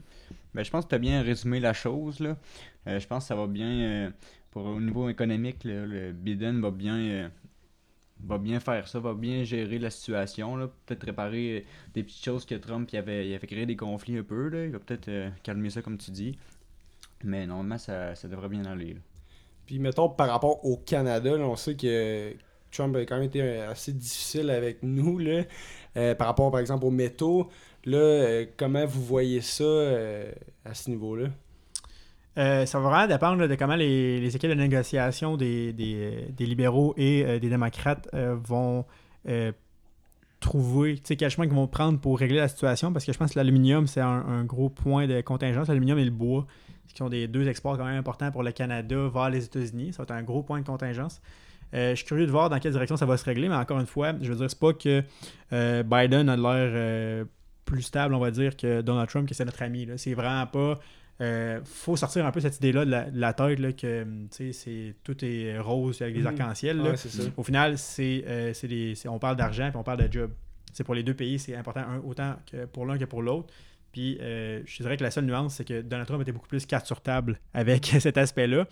Ben, 0.54 0.64
je 0.64 0.72
pense 0.72 0.86
que 0.86 0.90
tu 0.92 0.96
as 0.96 1.00
bien 1.00 1.22
résumé 1.22 1.60
la 1.60 1.74
chose. 1.74 2.22
Là. 2.22 2.38
Je 2.86 3.06
pense 3.08 3.26
que 3.26 3.28
ça 3.28 3.36
va 3.36 3.46
bien, 3.46 4.14
pour, 4.52 4.68
au 4.68 4.80
niveau 4.80 5.10
économique, 5.10 5.66
le 5.66 6.14
Biden 6.14 6.62
va 6.62 6.72
bien, 6.72 7.30
va 8.24 8.38
bien 8.38 8.60
faire 8.60 8.88
ça, 8.88 9.00
va 9.00 9.14
bien 9.14 9.44
gérer 9.44 9.80
la 9.80 9.90
situation. 9.90 10.56
là. 10.56 10.70
Peut-être 10.86 11.06
réparer 11.06 11.58
euh, 11.58 11.62
des 11.94 12.04
petites 12.04 12.24
choses 12.24 12.46
que 12.46 12.56
Trump 12.56 12.90
avait, 12.94 13.28
il 13.28 13.34
avait 13.34 13.48
créé 13.48 13.66
des 13.66 13.76
conflits 13.76 14.18
un 14.18 14.24
peu. 14.24 14.50
Là. 14.50 14.66
Il 14.66 14.72
va 14.72 14.80
peut-être 14.80 15.08
euh, 15.10 15.30
calmer 15.44 15.70
ça 15.70 15.82
comme 15.82 15.98
tu 15.98 16.12
dis. 16.12 16.38
Mais 17.24 17.46
normalement, 17.46 17.78
ça, 17.78 18.16
ça 18.16 18.28
devrait 18.28 18.50
bien 18.50 18.66
aller. 18.66 18.98
Puis 19.66 19.80
mettons 19.80 20.10
par 20.10 20.30
rapport 20.30 20.66
au 20.66 20.78
Canada, 20.78 21.32
on 21.32 21.56
sait 21.56 21.76
que 21.76 22.34
Trump 22.72 22.96
a 22.96 23.02
quand 23.02 23.16
même 23.16 23.26
été 23.26 23.42
euh, 23.42 23.72
assez 23.72 23.94
difficile 23.94 24.50
avec 24.50 24.80
nous 24.84 25.18
là, 25.20 25.44
par 26.16 26.28
rapport 26.28 26.52
par 26.52 26.60
exemple 26.60 26.86
aux 26.86 26.92
métaux. 26.92 27.50
Là, 27.86 28.46
comment 28.58 28.86
vous 28.86 29.04
voyez 29.04 29.42
ça 29.42 29.64
à 30.64 30.74
ce 30.74 30.90
niveau-là? 30.90 31.30
Euh, 32.38 32.66
ça 32.66 32.80
va 32.80 32.90
vraiment 32.90 33.08
dépendre 33.08 33.48
de 33.48 33.56
comment 33.56 33.76
les, 33.76 34.36
équipes 34.36 34.50
de 34.50 34.56
négociation 34.56 35.36
des, 35.36 35.74
des 35.74 36.46
libéraux 36.46 36.94
et 36.98 37.26
euh, 37.26 37.40
des 37.40 37.50
démocrates 37.50 38.08
euh, 38.14 38.38
vont 38.42 38.86
euh, 39.28 39.52
trouver, 40.42 40.96
tu 40.96 41.02
sais, 41.06 41.16
quel 41.16 41.30
chemin 41.30 41.48
qu'ils 41.48 41.56
vont 41.56 41.68
prendre 41.68 42.00
pour 42.00 42.20
régler 42.20 42.38
la 42.38 42.48
situation, 42.48 42.92
parce 42.92 43.06
que 43.06 43.14
je 43.14 43.18
pense 43.18 43.34
que 43.34 43.40
l'aluminium, 43.40 43.88
c'est 43.88 44.02
un, 44.02 44.44
gros 44.44 44.70
point 44.70 45.08
de 45.08 45.22
contingence, 45.22 45.68
l'aluminium 45.68 46.00
et 46.00 46.06
le 46.06 46.12
bois, 46.12 46.46
qui 46.88 46.96
sont 46.98 47.10
des 47.10 47.28
deux 47.28 47.48
exports 47.48 47.78
quand 47.78 47.86
même 47.86 47.98
importants 47.98 48.32
pour 48.32 48.44
le 48.44 48.52
Canada 48.52 49.08
vers 49.14 49.30
les 49.30 49.46
États-Unis. 49.46 49.94
Ça 49.94 50.00
va 50.00 50.04
être 50.04 50.20
un 50.20 50.24
gros 50.24 50.44
point 50.44 50.60
de 50.60 50.66
contingence. 50.66 51.22
Euh, 51.74 51.92
je 51.92 51.96
suis 51.96 52.06
curieux 52.06 52.26
de 52.26 52.32
voir 52.32 52.50
dans 52.50 52.60
quelle 52.60 52.74
direction 52.74 52.98
ça 52.98 53.06
va 53.06 53.16
se 53.16 53.24
régler, 53.24 53.48
mais 53.48 53.56
encore 53.56 53.80
une 53.80 53.86
fois, 53.86 54.14
je 54.20 54.30
veux 54.30 54.36
dire, 54.36 54.50
c'est 54.50 54.60
pas 54.60 54.74
que 54.74 55.04
euh, 55.54 55.84
Biden 55.84 56.28
a 56.28 56.36
l'air 56.36 56.72
euh, 56.74 57.24
plus 57.72 57.82
stable, 57.84 58.14
on 58.14 58.20
va 58.20 58.32
dire, 58.32 58.56
que 58.58 58.82
Donald 58.82 59.10
Trump, 59.10 59.28
que 59.28 59.34
c'est 59.36 59.46
notre 59.46 59.62
ami. 59.62 59.88
C'est 59.98 60.14
vraiment 60.14 60.46
pas 60.48 60.80
euh, 61.22 61.60
faut 61.66 61.96
sortir 61.96 62.26
un 62.26 62.32
peu 62.32 62.40
cette 62.40 62.58
idée-là 62.58 62.84
de 62.84 62.90
la, 62.90 63.12
de 63.12 63.20
la 63.20 63.34
tête 63.34 63.60
là, 63.60 63.72
que 63.74 64.02
hum, 64.04 64.28
c'est 64.32 64.96
tout 65.04 65.24
est 65.24 65.60
rose 65.60 66.02
avec 66.02 66.16
des 66.16 66.22
Mhm. 66.22 66.28
arcs-en-ciel. 66.28 66.82
Ouais. 66.82 66.96
Au 67.38 67.44
final, 67.44 67.78
c'est 67.78 68.24
euh, 68.28 68.54
c'est 68.54 68.68
des- 68.68 68.96
on 69.08 69.20
parle 69.20 69.36
d'argent 69.36 69.70
puis 69.70 69.78
on 69.78 69.84
parle 69.84 70.08
de 70.08 70.12
job. 70.12 70.32
C'est 70.74 70.84
pour 70.84 70.96
les 70.96 71.04
deux 71.04 71.14
pays, 71.14 71.38
c'est 71.38 71.56
important 71.56 71.82
un- 71.82 72.00
autant 72.00 72.36
que 72.52 72.66
pour 72.66 72.86
l'un 72.88 72.98
que 72.98 73.06
pour 73.06 73.22
l'autre. 73.22 73.54
Puis 73.92 74.18
euh, 74.22 74.62
je 74.66 74.82
dirais 74.82 74.98
que 74.98 75.04
la 75.04 75.12
seule 75.12 75.26
nuance, 75.26 75.56
c'est 75.56 75.66
que 75.66 75.82
Donald 75.82 76.08
Trump 76.08 76.22
était 76.24 76.32
beaucoup 76.32 76.48
plus 76.48 76.66
carte 76.66 76.88
sur 76.88 77.02
table 77.02 77.40
avec 77.54 77.86
cet 78.00 78.18
aspect-là. 78.18 78.66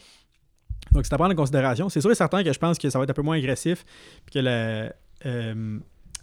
Donc 0.92 1.06
c'est 1.06 1.14
à 1.14 1.18
prendre 1.18 1.34
en 1.34 1.36
considération. 1.36 1.88
C'est 1.90 2.02
sûr 2.02 2.10
et 2.10 2.16
certain 2.16 2.44
que 2.44 2.52
je 2.52 2.58
pense 2.58 2.80
que 2.80 2.90
ça 2.90 2.98
va 2.98 3.04
être 3.04 3.12
un 3.12 3.14
peu 3.14 3.22
moins 3.22 3.38
agressif 3.38 3.86
puis 4.26 4.34
que 4.36 4.40
le, 4.40 4.90
euh, 5.28 5.80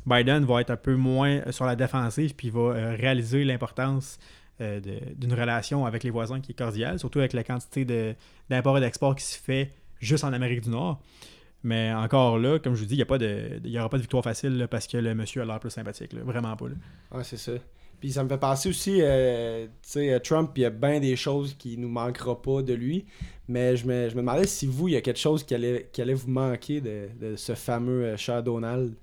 Biden 0.07 0.45
va 0.45 0.61
être 0.61 0.71
un 0.71 0.77
peu 0.77 0.95
moins 0.95 1.41
sur 1.51 1.65
la 1.67 1.77
défensive 1.77 2.35
puis 2.35 2.51
va 2.51 2.61
euh, 2.61 2.97
réaliser 2.97 3.45
l'importance 3.45 4.19
euh, 4.61 4.81
d'une 5.17 5.35
relation 5.35 5.85
avec 5.85 6.05
les 6.05 6.11
voisins 6.11 6.41
qui 6.41 6.53
est 6.53 6.55
cordiale, 6.55 6.99
surtout 6.99 7.19
avec 7.19 7.33
la 7.33 7.45
quantité 7.45 7.85
de- 7.85 8.15
d'import 8.49 8.79
et 8.79 8.81
d'export 8.81 9.15
qui 9.17 9.25
se 9.25 9.39
fait 9.39 9.73
juste 10.01 10.25
en 10.25 10.33
Amérique 10.33 10.63
du 10.63 10.71
Nord. 10.71 11.01
Mais 11.63 11.93
encore 11.93 12.39
là, 12.39 12.59
comme 12.59 12.75
je 12.75 12.81
vous 12.81 12.87
dis, 12.87 12.95
il 12.95 13.71
n'y 13.71 13.79
aura 13.79 13.89
pas 13.89 13.97
de 13.97 14.03
victoire 14.03 14.23
facile 14.23 14.69
parce 14.71 14.87
que 14.87 14.99
le 14.99 15.15
monsieur 15.15 15.43
a 15.43 15.45
l'air 15.45 15.59
plus 15.59 15.71
sympathique. 15.71 16.15
Vraiment 16.15 16.55
pas. 16.57 16.69
là. 16.69 16.75
Ouais, 17.13 17.25
c'est 17.25 17.37
ça. 17.39 17.53
Puis 17.99 18.13
ça 18.13 18.23
me 18.23 18.29
fait 18.29 18.39
penser 18.39 18.69
aussi, 18.69 18.99
euh, 19.01 19.65
tu 19.67 19.71
sais, 19.83 20.13
euh, 20.13 20.19
Trump, 20.21 20.53
il 20.57 20.61
y 20.61 20.65
a 20.67 20.71
bien 20.71 21.01
des 21.01 21.17
choses 21.17 21.55
qui 21.55 21.77
nous 21.79 21.89
manquera 21.89 22.41
pas 22.41 22.63
de 22.63 22.75
lui. 22.75 23.07
Mais 23.49 23.75
je 23.77 23.87
me, 23.87 24.09
je 24.09 24.15
me 24.15 24.21
demandais 24.21 24.47
si 24.47 24.67
vous, 24.67 24.89
il 24.89 24.93
y 24.93 24.97
a 24.97 25.01
quelque 25.01 25.19
chose 25.19 25.43
qui 25.45 25.55
allait, 25.55 25.89
qui 25.93 26.03
allait 26.03 26.15
vous 26.15 26.31
manquer 26.31 26.81
de, 26.81 27.09
de 27.19 27.37
ce 27.37 27.55
fameux 27.55 28.05
euh, 28.05 28.17
cher 28.17 28.43
Donald. 28.43 28.95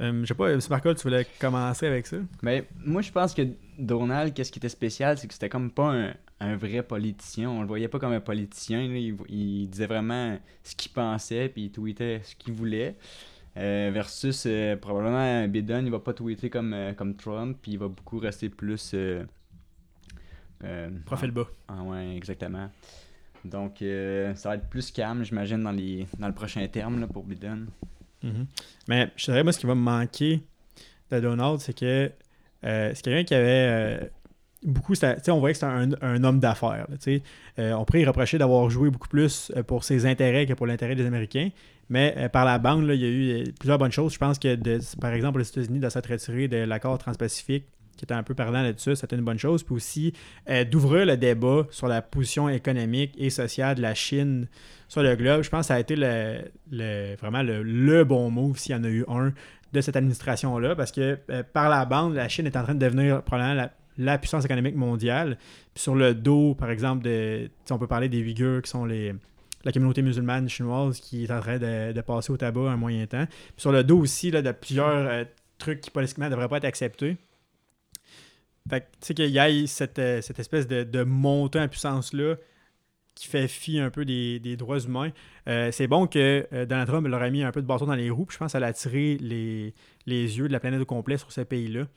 Euh, 0.00 0.20
je 0.22 0.26
sais 0.26 0.34
pas, 0.34 0.56
par 0.68 0.80
quoi 0.80 0.94
tu 0.94 1.02
voulais 1.02 1.26
commencer 1.38 1.86
avec 1.86 2.06
ça? 2.06 2.16
Mais 2.42 2.66
moi, 2.84 3.02
je 3.02 3.12
pense 3.12 3.34
que 3.34 3.42
Donald, 3.78 4.32
qu'est-ce 4.32 4.50
qui 4.50 4.58
était 4.58 4.68
spécial, 4.70 5.18
c'est 5.18 5.26
que 5.26 5.34
c'était 5.34 5.50
comme 5.50 5.70
pas 5.70 5.92
un, 5.92 6.14
un 6.40 6.56
vrai 6.56 6.82
politicien. 6.82 7.50
On 7.50 7.60
le 7.60 7.66
voyait 7.68 7.88
pas 7.88 7.98
comme 7.98 8.12
un 8.12 8.20
politicien. 8.20 8.88
là. 8.88 8.96
Il, 8.96 9.16
il 9.28 9.68
disait 9.68 9.86
vraiment 9.86 10.38
ce 10.64 10.74
qu'il 10.74 10.90
pensait, 10.92 11.48
puis 11.50 11.64
il 11.64 11.70
tweetait 11.70 12.20
ce 12.24 12.34
qu'il 12.34 12.54
voulait. 12.54 12.96
Euh, 13.56 13.90
versus, 13.92 14.44
euh, 14.46 14.76
probablement, 14.76 15.46
Biden, 15.48 15.84
il 15.84 15.90
va 15.90 15.98
pas 15.98 16.14
tweeter 16.14 16.48
comme, 16.48 16.72
euh, 16.72 16.92
comme 16.94 17.16
Trump, 17.16 17.58
puis 17.60 17.72
il 17.72 17.78
va 17.78 17.88
beaucoup 17.88 18.18
rester 18.20 18.48
plus. 18.48 18.92
euh, 18.94 19.24
euh, 20.64 20.88
Profil 21.04 21.30
bas. 21.32 21.48
Ah 21.68 21.82
ouais, 21.82 22.16
exactement. 22.16 22.70
Donc, 23.44 23.82
euh, 23.82 24.34
ça 24.34 24.50
va 24.50 24.54
être 24.54 24.68
plus 24.68 24.90
calme, 24.92 25.24
j'imagine, 25.24 25.62
dans, 25.62 25.72
les, 25.72 26.06
dans 26.18 26.28
le 26.28 26.34
prochain 26.34 26.66
terme 26.68 27.00
là, 27.00 27.06
pour 27.06 27.24
Biden. 27.24 27.66
Mhm. 28.22 28.46
Mais 28.88 29.10
je 29.16 29.24
dirais, 29.26 29.42
moi, 29.42 29.52
ce 29.52 29.58
qui 29.58 29.66
va 29.66 29.74
me 29.74 29.80
manquer 29.80 30.42
de 31.10 31.20
Donald, 31.20 31.60
c'est 31.60 31.78
que 31.78 32.10
euh, 32.64 32.92
c'est 32.94 33.02
quelqu'un 33.02 33.24
qui 33.24 33.34
avait 33.34 33.46
euh, 33.48 33.98
beaucoup. 34.62 34.94
on 34.94 35.38
voyait 35.38 35.54
que 35.54 35.60
c'était 35.60 36.04
un, 36.04 36.24
homme 36.24 36.40
d'affaires. 36.40 36.86
Euh, 37.58 37.72
on 37.72 37.84
pourrait 37.84 38.02
y 38.02 38.04
reprocher 38.04 38.38
d'avoir 38.38 38.68
joué 38.70 38.90
beaucoup 38.90 39.08
plus 39.08 39.50
euh, 39.56 39.62
pour 39.62 39.84
ses 39.84 40.06
intérêts 40.06 40.46
que 40.46 40.52
pour 40.52 40.66
l'intérêt 40.66 40.94
des 40.94 41.06
Américains. 41.06 41.50
Mais 41.88 42.28
par 42.32 42.44
la 42.44 42.60
bande, 42.60 42.86
là, 42.86 42.94
il 42.94 43.00
y 43.00 43.04
a 43.04 43.08
eu 43.08 43.52
plusieurs 43.58 43.76
bonnes 43.76 43.90
choses. 43.90 44.12
Je 44.12 44.18
pense 44.18 44.38
que, 44.38 44.56
par 45.00 45.12
exemple, 45.12 45.40
les 45.40 45.48
États-Unis, 45.48 45.80
de 45.80 45.88
s'être 45.88 46.08
retirés 46.08 46.46
de 46.46 46.58
l'accord 46.58 46.96
transpacifique, 46.98 47.64
qui 48.00 48.04
était 48.06 48.14
un 48.14 48.22
peu 48.22 48.34
parlant 48.34 48.62
là-dessus, 48.62 48.96
c'était 48.96 49.14
une 49.14 49.24
bonne 49.24 49.38
chose. 49.38 49.62
Puis 49.62 49.74
aussi, 49.74 50.14
euh, 50.48 50.64
d'ouvrir 50.64 51.04
le 51.04 51.18
débat 51.18 51.66
sur 51.70 51.86
la 51.86 52.00
position 52.00 52.48
économique 52.48 53.14
et 53.18 53.28
sociale 53.28 53.76
de 53.76 53.82
la 53.82 53.92
Chine 53.92 54.48
sur 54.88 55.02
le 55.02 55.14
globe. 55.16 55.42
Je 55.42 55.50
pense 55.50 55.60
que 55.60 55.66
ça 55.66 55.74
a 55.74 55.80
été 55.80 55.96
le, 55.96 57.14
vraiment 57.16 57.42
le, 57.42 58.04
bon 58.04 58.30
move, 58.30 58.56
s'il 58.56 58.74
y 58.74 58.78
en 58.78 58.84
a 58.84 58.88
eu 58.88 59.04
un, 59.06 59.34
de 59.74 59.80
cette 59.82 59.96
administration-là, 59.96 60.74
parce 60.74 60.92
que 60.92 61.18
euh, 61.28 61.42
par 61.52 61.68
la 61.68 61.84
bande, 61.84 62.14
la 62.14 62.26
Chine 62.30 62.46
est 62.46 62.56
en 62.56 62.62
train 62.62 62.74
de 62.74 62.80
devenir 62.80 63.22
probablement 63.22 63.68
la, 63.98 64.18
puissance 64.18 64.46
économique 64.46 64.76
mondiale. 64.76 65.36
Puis 65.74 65.82
sur 65.82 65.94
le 65.94 66.14
dos, 66.14 66.54
par 66.54 66.70
exemple, 66.70 67.04
de, 67.04 67.50
on 67.68 67.76
peut 67.76 67.86
parler 67.86 68.08
des 68.08 68.20
Uyghurs, 68.20 68.62
qui 68.62 68.70
sont 68.70 68.86
les, 68.86 69.14
la 69.62 69.72
communauté 69.72 70.00
musulmane 70.00 70.48
chinoise 70.48 71.00
qui 71.00 71.24
est 71.24 71.30
en 71.30 71.40
train 71.40 71.58
de, 71.58 71.92
de 71.92 72.00
passer 72.00 72.32
au 72.32 72.38
tabac 72.38 72.70
un 72.70 72.78
moyen 72.78 73.04
temps. 73.04 73.26
Puis 73.26 73.58
sur 73.58 73.72
le 73.72 73.84
dos 73.84 73.98
aussi 73.98 74.30
là, 74.30 74.40
de 74.40 74.52
plusieurs 74.52 74.88
euh, 74.88 75.24
trucs 75.58 75.82
qui 75.82 75.90
politiquement 75.90 76.24
ne 76.24 76.30
devraient 76.30 76.48
pas 76.48 76.56
être 76.56 76.64
acceptés. 76.64 77.18
Fait 78.70 78.80
que, 78.82 78.86
tu 79.00 79.08
sais, 79.08 79.14
qu'il 79.14 79.26
y 79.30 79.38
ait 79.38 79.66
cette, 79.66 79.98
euh, 79.98 80.22
cette 80.22 80.38
espèce 80.38 80.66
de, 80.68 80.84
de 80.84 81.02
montée 81.02 81.58
en 81.58 81.68
puissance-là 81.68 82.36
qui 83.16 83.26
fait 83.26 83.48
fi 83.48 83.80
un 83.80 83.90
peu 83.90 84.04
des, 84.04 84.38
des 84.38 84.56
droits 84.56 84.78
humains. 84.78 85.10
Euh, 85.48 85.72
c'est 85.72 85.88
bon 85.88 86.06
que 86.06 86.46
euh, 86.52 86.64
Donald 86.64 86.88
Trump 86.88 87.06
leur 87.08 87.20
a 87.20 87.28
mis 87.30 87.42
un 87.42 87.50
peu 87.50 87.60
de 87.60 87.66
bâton 87.66 87.86
dans 87.86 87.94
les 87.94 88.08
roues, 88.08 88.24
puis 88.26 88.34
je 88.34 88.38
pense 88.38 88.52
que 88.52 88.58
ça 88.58 88.64
a 88.64 88.68
attiré 88.68 89.18
les, 89.20 89.74
les 90.06 90.38
yeux 90.38 90.46
de 90.46 90.52
la 90.52 90.60
planète 90.60 90.80
au 90.80 90.86
complet 90.86 91.18
sur 91.18 91.32
ce 91.32 91.40
pays-là. 91.40 91.88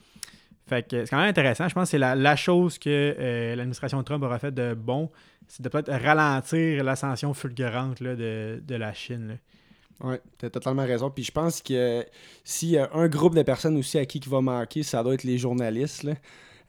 Fait 0.65 0.85
que 0.87 1.05
c'est 1.05 1.09
quand 1.11 1.19
même 1.19 1.29
intéressant. 1.29 1.69
Je 1.69 1.75
pense 1.75 1.89
que 1.89 1.91
c'est 1.91 1.97
la, 1.99 2.15
la 2.15 2.35
chose 2.35 2.79
que 2.79 3.53
l'administration 3.55 4.01
Trump 4.03 4.23
aura 4.23 4.39
fait 4.39 4.51
de 4.51 4.73
bon, 4.73 5.11
c'est 5.47 5.61
de 5.61 5.69
peut-être 5.69 5.91
ralentir 5.91 6.83
l'ascension 6.83 7.33
fulgurante 7.33 7.99
là, 7.99 8.15
de, 8.15 8.61
de 8.65 8.75
la 8.75 8.93
Chine. 8.93 9.27
là. 9.27 9.33
Ouais, 10.03 10.21
t'as 10.37 10.49
totalement 10.49 10.85
raison. 10.85 11.09
Puis 11.11 11.23
je 11.23 11.31
pense 11.31 11.61
que 11.61 12.05
s'il 12.43 12.69
y 12.69 12.77
a 12.77 12.89
un 12.93 13.07
groupe 13.07 13.35
de 13.35 13.43
personnes 13.43 13.77
aussi 13.77 13.97
à 13.97 14.05
qui 14.05 14.19
qui 14.19 14.29
va 14.29 14.41
manquer, 14.41 14.83
ça 14.83 15.03
doit 15.03 15.13
être 15.13 15.23
les 15.23 15.37
journalistes. 15.37 16.03
là. 16.03 16.15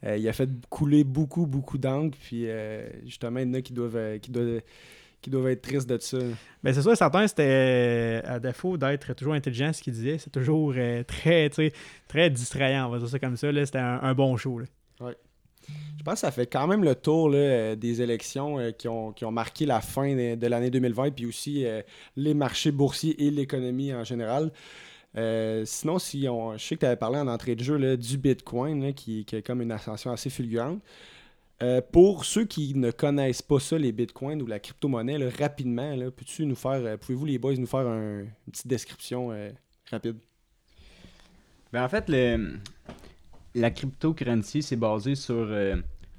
Euh, 0.03 0.17
il 0.17 0.27
a 0.27 0.33
fait 0.33 0.49
couler 0.69 1.03
beaucoup, 1.03 1.45
beaucoup 1.45 1.77
d'encre. 1.77 2.17
Puis 2.21 2.47
euh, 2.49 2.87
justement, 3.05 3.39
il 3.39 3.47
y 3.47 3.51
en 3.51 3.53
a 3.55 3.61
qui 3.61 3.73
doivent, 3.73 3.95
euh, 3.95 4.17
qui 4.19 4.31
doivent, 4.31 4.61
qui 5.21 5.29
doivent 5.29 5.47
être 5.47 5.61
tristes 5.61 5.89
de 5.89 5.97
ça. 5.97 6.17
Ben 6.63 6.73
c'est 6.73 6.81
sûr, 6.81 6.95
certains, 6.95 7.27
c'était, 7.27 8.21
à 8.25 8.39
défaut 8.39 8.77
d'être 8.77 9.13
toujours 9.13 9.33
intelligent, 9.33 9.73
ce 9.73 9.81
qu'ils 9.81 9.93
disaient, 9.93 10.17
c'est 10.17 10.29
toujours 10.31 10.73
euh, 10.77 11.03
très, 11.03 11.49
très 12.07 12.29
distrayant, 12.29 12.87
on 12.87 12.89
va 12.91 12.99
dire 12.99 13.09
ça 13.09 13.19
comme 13.19 13.37
ça. 13.37 13.51
là. 13.51 13.65
C'était 13.65 13.79
un, 13.79 13.99
un 14.01 14.13
bon 14.13 14.37
show. 14.37 14.59
là. 14.59 14.65
Je 15.97 16.03
pense 16.03 16.21
que 16.21 16.27
ça 16.27 16.31
fait 16.31 16.45
quand 16.45 16.67
même 16.67 16.83
le 16.83 16.93
tour 16.93 17.29
là, 17.29 17.75
des 17.75 18.01
élections 18.01 18.59
euh, 18.59 18.71
qui, 18.71 18.87
ont, 18.87 19.11
qui 19.11 19.25
ont 19.25 19.31
marqué 19.31 19.65
la 19.65 19.81
fin 19.81 20.15
de, 20.15 20.35
de 20.35 20.47
l'année 20.47 20.69
2020, 20.69 21.11
puis 21.11 21.25
aussi 21.25 21.65
euh, 21.65 21.81
les 22.15 22.35
marchés 22.35 22.71
boursiers 22.71 23.25
et 23.25 23.31
l'économie 23.31 23.91
en 23.91 24.03
général. 24.03 24.51
Euh, 25.17 25.63
sinon, 25.65 25.97
si 25.97 26.27
on, 26.27 26.57
je 26.57 26.63
sais 26.63 26.75
que 26.75 26.81
tu 26.81 26.85
avais 26.85 26.97
parlé 26.97 27.17
en 27.19 27.27
entrée 27.27 27.55
de 27.55 27.63
jeu 27.63 27.77
là, 27.77 27.95
du 27.95 28.17
Bitcoin, 28.17 28.83
là, 28.83 28.91
qui, 28.91 29.23
qui 29.25 29.37
a 29.37 29.41
comme 29.41 29.61
une 29.61 29.71
ascension 29.71 30.11
assez 30.11 30.29
fulgurante. 30.29 30.81
Euh, 31.63 31.79
pour 31.79 32.25
ceux 32.25 32.43
qui 32.43 32.75
ne 32.75 32.91
connaissent 32.91 33.41
pas 33.41 33.61
ça, 33.61 33.77
les 33.77 33.93
bitcoins 33.93 34.41
ou 34.41 34.45
la 34.45 34.59
crypto-monnaie, 34.59 35.29
rapidement, 35.29 35.97
peux-tu 36.11 36.45
nous 36.45 36.55
faire, 36.55 36.81
euh, 36.83 36.97
pouvez-vous 36.97 37.23
les 37.25 37.37
boys 37.37 37.55
nous 37.55 37.65
faire 37.65 37.87
un- 37.87 38.23
une 38.23 38.51
petite 38.51 38.67
description 38.67 39.29
rapide? 39.89 40.17
Ben, 41.71 41.85
en 41.85 41.87
fait, 41.87 42.09
le, 42.09 42.57
la 43.53 43.71
cryptocurrency, 43.71 44.63
c'est 44.63 44.75
basé 44.75 45.15
sur 45.15 45.49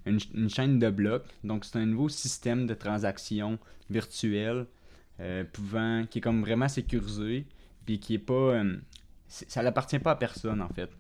une, 0.07 0.19
ch- 0.21 0.31
une 0.35 0.49
chaîne 0.49 0.79
de 0.79 0.89
blocs. 0.89 1.27
Donc, 1.45 1.67
c'est 1.67 1.77
un 1.77 1.87
nouveau 1.87 2.09
système 2.09 2.67
de 2.67 2.73
transactions 2.73 3.59
virtuelles 3.91 4.65
pouvant, 5.53 6.07
qui 6.11 6.19
est 6.19 6.23
comme 6.23 6.41
vraiment 6.41 6.69
sécurisé, 6.69 7.45
puis 7.87 7.99
qui 7.99 8.15
est 8.15 8.19
pas... 8.19 8.35
euh, 8.35 8.77
ça 9.29 9.63
n'appartient 9.63 9.99
pas 9.99 10.11
à 10.13 10.17
personne, 10.17 10.61
en 10.61 10.69
fait. 10.69 10.91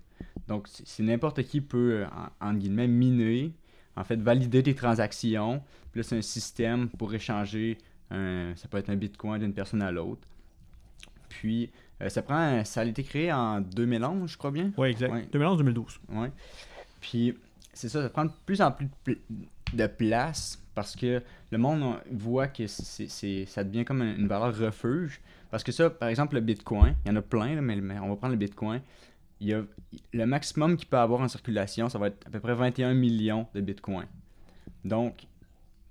Donc, 0.49 0.67
c'est 0.69 1.03
n'importe 1.03 1.43
qui 1.43 1.61
peut, 1.61 2.05
euh, 2.05 2.07
en, 2.41 2.49
entre 2.49 2.59
guillemets, 2.59 2.87
miner, 2.89 3.53
en 3.97 4.05
fait, 4.05 4.17
valider 4.17 4.63
tes 4.63 4.75
transactions. 4.75 5.63
Puis 5.93 6.01
là, 6.01 6.03
c'est 6.03 6.17
un 6.17 6.23
système 6.23 6.89
pour 6.89 7.13
échanger, 7.13 7.77
un, 8.11 8.53
ça 8.57 8.69
peut 8.69 8.79
être 8.79 8.89
un 8.91 8.97
bitcoin 8.97 9.41
d'une 9.41 9.53
personne 9.53 9.83
à 9.83 9.91
l'autre. 9.91 10.27
Puis, 11.29 11.71
euh, 12.01 12.09
ça 12.09 12.23
prend, 12.23 12.65
ça 12.65 12.81
a 12.81 12.85
été 12.85 13.03
créé 13.03 13.33
en 13.33 13.61
2011, 13.61 14.31
je 14.31 14.39
crois 14.39 14.51
bien. 14.51 14.73
Ouais, 14.77 14.91
exact. 14.93 15.13
Ouais. 15.13 15.29
2011-2012. 15.33 15.99
Ouais. 16.11 16.31
Puis, 17.01 17.35
c'est 17.73 17.89
ça, 17.89 18.03
ça 18.03 18.09
prend 18.11 18.25
de 18.25 18.33
plus 18.47 18.61
en 18.63 18.71
plus 18.73 18.87
de, 18.87 18.91
pl- 19.05 19.19
de 19.75 19.87
place 19.87 20.63
parce 20.77 20.95
que 20.95 21.23
le 21.51 21.59
monde 21.59 21.83
on 21.83 21.97
voit 22.13 22.49
que 22.49 22.67
c'est, 22.67 23.47
ça 23.47 23.65
devient 23.65 23.87
comme 23.87 24.03
une 24.03 24.29
valeur 24.29 24.55
refuge. 24.57 25.23
Parce 25.51 25.65
que 25.65 25.73
ça, 25.73 25.89
par 25.89 26.11
exemple, 26.11 26.35
le 26.35 26.43
Bitcoin, 26.43 26.95
il 27.05 27.09
y 27.09 27.13
en 27.13 27.17
a 27.17 27.23
plein, 27.23 27.61
mais, 27.63 27.99
on 27.99 28.11
va 28.11 28.17
prendre 28.17 28.33
le 28.33 28.39
Bitcoin. 28.39 28.83
Il 29.41 29.49
y 29.49 29.55
a, 29.55 29.63
le 30.13 30.27
maximum 30.27 30.77
qu'il 30.77 30.87
peut 30.87 30.99
avoir 30.99 31.23
en 31.23 31.29
circulation, 31.29 31.89
ça 31.89 31.99
va 31.99 32.09
être 32.09 32.27
à 32.27 32.31
peu 32.31 32.41
près 32.41 32.55
21 32.55 32.93
millions 32.93 33.47
de 33.55 33.63
Bitcoin. 33.63 34.07
Donc, 34.85 35.27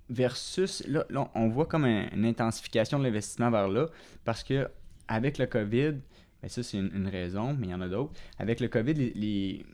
versus, 0.08 0.86
là, 0.86 1.04
on 1.34 1.48
voit 1.48 1.66
comme 1.66 1.84
un- 1.84 2.08
une 2.12 2.24
intensification 2.24 3.00
de 3.00 3.04
l'investissement 3.04 3.50
vers 3.50 3.66
là 3.66 3.88
parce 4.24 4.44
que 4.44 4.68
avec 5.08 5.38
le 5.38 5.46
COVID, 5.46 5.94
ben 6.42 6.48
ça 6.48 6.62
c'est 6.62 6.78
une, 6.78 7.08
raison, 7.08 7.56
mais 7.58 7.66
il 7.66 7.70
y 7.70 7.74
en 7.74 7.80
a 7.80 7.88
d'autres. 7.88 8.12
Avec 8.38 8.60
le 8.60 8.68
COVID, 8.68 8.94
les, 8.94 9.66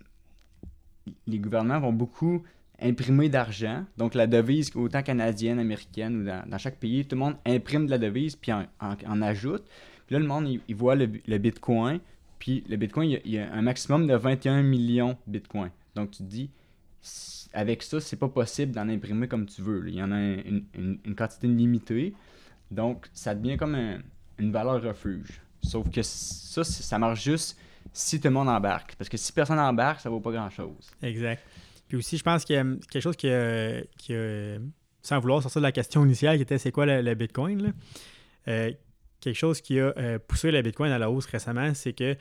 les 1.26 1.38
gouvernements 1.38 1.80
vont 1.80 1.92
beaucoup 1.92 2.44
imprimer 2.82 3.28
d'argent. 3.28 3.84
Donc 3.96 4.14
la 4.14 4.26
devise, 4.26 4.74
autant 4.74 5.02
canadienne, 5.02 5.58
américaine 5.58 6.22
ou 6.22 6.24
dans, 6.24 6.58
chaque 6.58 6.78
pays, 6.78 7.04
tout 7.04 7.16
le 7.16 7.20
monde 7.20 7.36
imprime 7.46 7.86
de 7.86 7.90
la 7.90 7.98
devise 7.98 8.36
puis 8.36 8.52
en, 8.52 9.22
ajoute. 9.22 9.64
Puis 10.06 10.14
là, 10.14 10.18
le 10.18 10.26
monde, 10.26 10.48
il, 10.68 10.74
voit 10.74 10.94
le, 10.94 11.06
Bitcoin. 11.06 12.00
Puis 12.38 12.64
le 12.68 12.76
Bitcoin, 12.76 13.18
il 13.24 13.30
y, 13.30 13.38
a, 13.38 13.52
un 13.52 13.62
maximum 13.62 14.06
de 14.06 14.14
21 14.14 14.62
millions 14.62 15.16
de 15.26 15.32
Bitcoin. 15.32 15.70
Donc 15.94 16.10
tu 16.10 16.18
te 16.18 16.28
dis, 16.28 16.50
avec 17.52 17.82
ça, 17.82 18.00
c'est 18.00 18.16
pas 18.16 18.28
possible 18.28 18.72
d'en 18.72 18.88
imprimer 18.88 19.28
comme 19.28 19.46
tu 19.46 19.62
veux. 19.62 19.84
Il 19.88 19.94
y 19.94 20.02
en 20.02 20.12
a 20.12 20.18
une, 20.18 21.14
quantité 21.16 21.46
limitée. 21.46 22.14
Donc 22.70 23.06
ça 23.12 23.34
devient 23.34 23.56
comme 23.56 23.74
un- 23.74 24.00
une 24.38 24.52
valeur 24.52 24.82
refuge. 24.82 25.40
Sauf 25.62 25.88
que 25.90 26.02
ça, 26.02 26.64
ça 26.64 26.98
marche 26.98 27.22
juste 27.22 27.58
si 27.92 28.20
tout 28.20 28.28
le 28.28 28.34
monde 28.34 28.48
embarque. 28.48 28.94
Parce 28.96 29.08
que 29.08 29.16
si 29.16 29.32
personne 29.32 29.58
embarque, 29.58 30.00
ça 30.00 30.10
vaut 30.10 30.20
pas 30.20 30.32
grand-chose. 30.32 30.90
Exact. 31.02 31.42
Puis 31.92 31.98
aussi, 31.98 32.16
je 32.16 32.22
pense 32.22 32.46
qu'il 32.46 32.56
y 32.56 32.58
a 32.58 32.64
quelque 32.90 33.02
chose 33.02 33.16
qui 33.16 33.28
a, 33.28 33.82
qui 33.98 34.14
a- 34.14 34.56
sans 35.02 35.20
vouloir 35.20 35.42
sortir 35.42 35.60
de 35.60 35.66
la 35.66 35.72
question 35.72 36.02
initiale 36.06 36.36
qui 36.36 36.42
était 36.42 36.56
c'est 36.56 36.72
quoi 36.72 36.86
le, 36.86 37.14
Bitcoin, 37.14 37.64
là, 37.64 37.68
euh, 38.48 38.72
quelque 39.20 39.36
chose 39.36 39.60
qui 39.60 39.78
a 39.78 39.92
euh, 39.98 40.18
poussé 40.18 40.50
le 40.50 40.62
Bitcoin 40.62 40.90
à 40.90 40.98
la 40.98 41.10
hausse 41.10 41.26
récemment, 41.26 41.74
c'est 41.74 41.92
que 41.92 42.16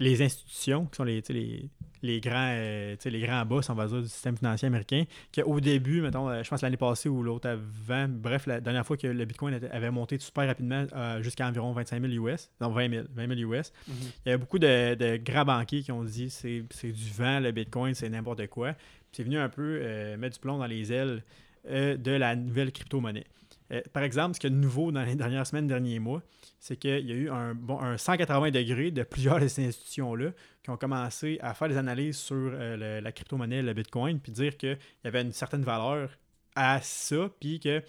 les 0.00 0.22
institutions, 0.22 0.86
qui 0.86 0.96
sont 0.96 1.04
les, 1.04 1.22
les, 1.28 1.68
les 2.02 2.20
grands, 2.22 2.54
euh, 2.56 2.96
les 3.04 3.20
grands 3.20 3.44
boss, 3.44 3.68
on 3.68 3.74
va 3.74 3.86
dire, 3.86 4.00
du 4.00 4.08
système 4.08 4.34
financier 4.38 4.66
américain, 4.66 5.04
qu'au 5.34 5.60
début, 5.60 6.00
mettons, 6.00 6.42
je 6.42 6.48
pense 6.48 6.62
l'année 6.62 6.78
passée 6.78 7.10
ou 7.10 7.22
l'autre 7.22 7.50
avant, 7.50 8.08
bref, 8.08 8.46
la 8.46 8.62
dernière 8.62 8.86
fois 8.86 8.96
que 8.96 9.06
le 9.08 9.24
Bitcoin 9.26 9.60
avait 9.70 9.90
monté 9.90 10.18
super 10.18 10.46
rapidement 10.46 10.86
jusqu'à 11.20 11.46
environ 11.46 11.70
25 11.72 12.00
000 12.00 12.26
US, 12.26 12.50
donc 12.62 12.74
20 12.74 12.88
000, 12.90 13.04
20 13.14 13.36
000 13.36 13.52
US, 13.52 13.72
il 13.88 13.94
y 14.24 14.28
avait 14.30 14.38
beaucoup 14.38 14.58
de, 14.58 14.94
de 14.94 15.18
grands 15.18 15.44
banquiers 15.44 15.82
qui 15.82 15.92
ont 15.92 16.02
dit 16.02 16.30
c'est 16.30 16.64
c'est 16.70 16.92
du 16.92 17.10
vent, 17.10 17.40
le 17.40 17.52
Bitcoin, 17.52 17.94
c'est 17.94 18.08
n'importe 18.08 18.46
quoi. 18.46 18.74
C'est 19.12 19.22
venu 19.22 19.38
un 19.38 19.48
peu 19.48 19.80
euh, 19.82 20.16
mettre 20.16 20.34
du 20.34 20.40
plomb 20.40 20.58
dans 20.58 20.66
les 20.66 20.92
ailes 20.92 21.22
euh, 21.68 21.96
de 21.96 22.10
la 22.10 22.34
nouvelle 22.34 22.72
crypto-monnaie. 22.72 23.26
Euh, 23.72 23.80
par 23.92 24.02
exemple, 24.02 24.36
ce 24.40 24.46
a 24.46 24.50
de 24.50 24.54
nouveau 24.54 24.90
dans 24.90 25.02
les 25.02 25.14
dernières 25.14 25.46
semaines, 25.46 25.66
derniers 25.66 25.98
mois, 25.98 26.22
c'est 26.58 26.76
qu'il 26.76 27.06
y 27.06 27.12
a 27.12 27.14
eu 27.14 27.30
un, 27.30 27.54
bon, 27.54 27.78
un 27.78 27.98
180 27.98 28.50
degrés 28.50 28.90
de 28.90 29.02
plusieurs 29.02 29.38
de 29.38 29.48
ces 29.48 29.66
institutions-là 29.66 30.30
qui 30.62 30.70
ont 30.70 30.76
commencé 30.76 31.38
à 31.42 31.54
faire 31.54 31.68
des 31.68 31.76
analyses 31.76 32.16
sur 32.16 32.50
la 32.52 33.12
crypto-monnaie, 33.12 33.62
le 33.62 33.72
Bitcoin, 33.74 34.20
puis 34.20 34.32
dire 34.32 34.56
qu'il 34.56 34.78
y 35.04 35.08
avait 35.08 35.22
une 35.22 35.32
certaine 35.32 35.62
valeur 35.62 36.10
à 36.54 36.80
ça, 36.82 37.30
puis 37.40 37.60
que 37.60 37.82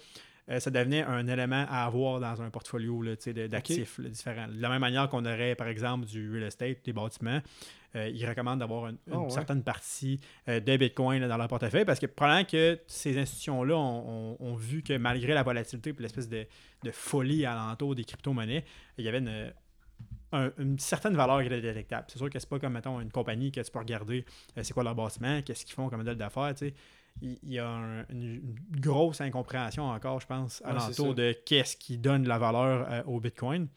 euh, 0.50 0.60
ça 0.60 0.70
devenait 0.70 1.02
un 1.02 1.26
élément 1.26 1.64
à 1.68 1.84
avoir 1.86 2.20
dans 2.20 2.42
un 2.42 2.50
portfolio 2.50 3.02
d'actifs 3.48 4.00
différents. 4.00 4.48
De 4.48 4.60
la 4.60 4.68
même 4.68 4.80
manière 4.80 5.08
qu'on 5.08 5.24
aurait, 5.24 5.54
par 5.54 5.68
exemple, 5.68 6.06
du 6.06 6.30
real 6.32 6.44
estate, 6.44 6.84
des 6.84 6.92
bâtiments, 6.92 7.40
euh, 7.96 8.08
ils 8.08 8.28
recommandent 8.28 8.58
d'avoir 8.58 8.88
une, 8.88 8.98
une 9.06 9.14
Oh, 9.14 9.18
ouais. 9.24 9.30
certaine 9.30 9.62
partie 9.62 10.18
euh, 10.48 10.58
de 10.60 10.76
Bitcoin 10.76 11.20
là, 11.20 11.28
dans 11.28 11.36
leur 11.36 11.46
portefeuille 11.48 11.84
parce 11.84 12.00
que 12.00 12.06
probablement 12.06 12.44
que 12.44 12.80
ces 12.88 13.16
institutions-là 13.18 13.76
ont, 13.76 14.32
ont- 14.32 14.36
ont 14.40 14.54
vu 14.56 14.82
que 14.82 14.96
malgré 14.98 15.32
la 15.32 15.42
volatilité 15.44 15.90
et 15.90 16.02
l'espèce 16.02 16.28
de, 16.28 16.44
de 16.82 16.90
folie 16.90 17.46
alentour 17.46 17.94
des 17.94 18.04
crypto-monnaies, 18.04 18.64
il 18.98 19.04
y 19.04 19.08
avait 19.08 19.18
une, 19.18 19.52
un- 20.32 20.50
une 20.58 20.78
certaine 20.80 21.14
valeur 21.14 21.40
qui 21.40 21.46
était 21.46 21.60
détectable. 21.60 22.06
C'est 22.08 22.18
sûr 22.18 22.28
que 22.28 22.38
c'est 22.38 22.48
pas 22.48 22.58
comme, 22.58 22.72
mettons, 22.72 23.00
une 23.00 23.12
compagnie 23.12 23.52
que 23.52 23.60
tu 23.60 23.70
peux 23.70 23.78
regarder 23.78 24.24
c'est 24.60 24.72
quoi 24.74 24.82
leur 24.82 24.96
bâtiment, 24.96 25.40
qu'est-ce 25.42 25.64
qu'ils 25.64 25.74
font 25.76 25.88
comme 25.88 25.98
modèle 26.00 26.16
d'affaires, 26.16 26.52
tu 26.56 26.66
sais. 26.68 26.74
Il 27.22 27.38
y 27.44 27.58
a 27.58 27.68
un- 27.68 28.04
une, 28.08 28.54
grosse 28.70 29.20
incompréhension 29.20 29.84
encore, 29.84 30.20
je 30.20 30.26
pense, 30.26 30.62
alentour 30.64 31.08
ça. 31.08 31.14
de 31.14 31.32
qu'est-ce 31.46 31.76
qui 31.76 31.96
donne 31.98 32.24
de 32.24 32.28
la 32.28 32.38
valeur 32.38 32.86
euh, 32.90 33.02
au 33.04 33.20
Bitcoin. 33.20 33.68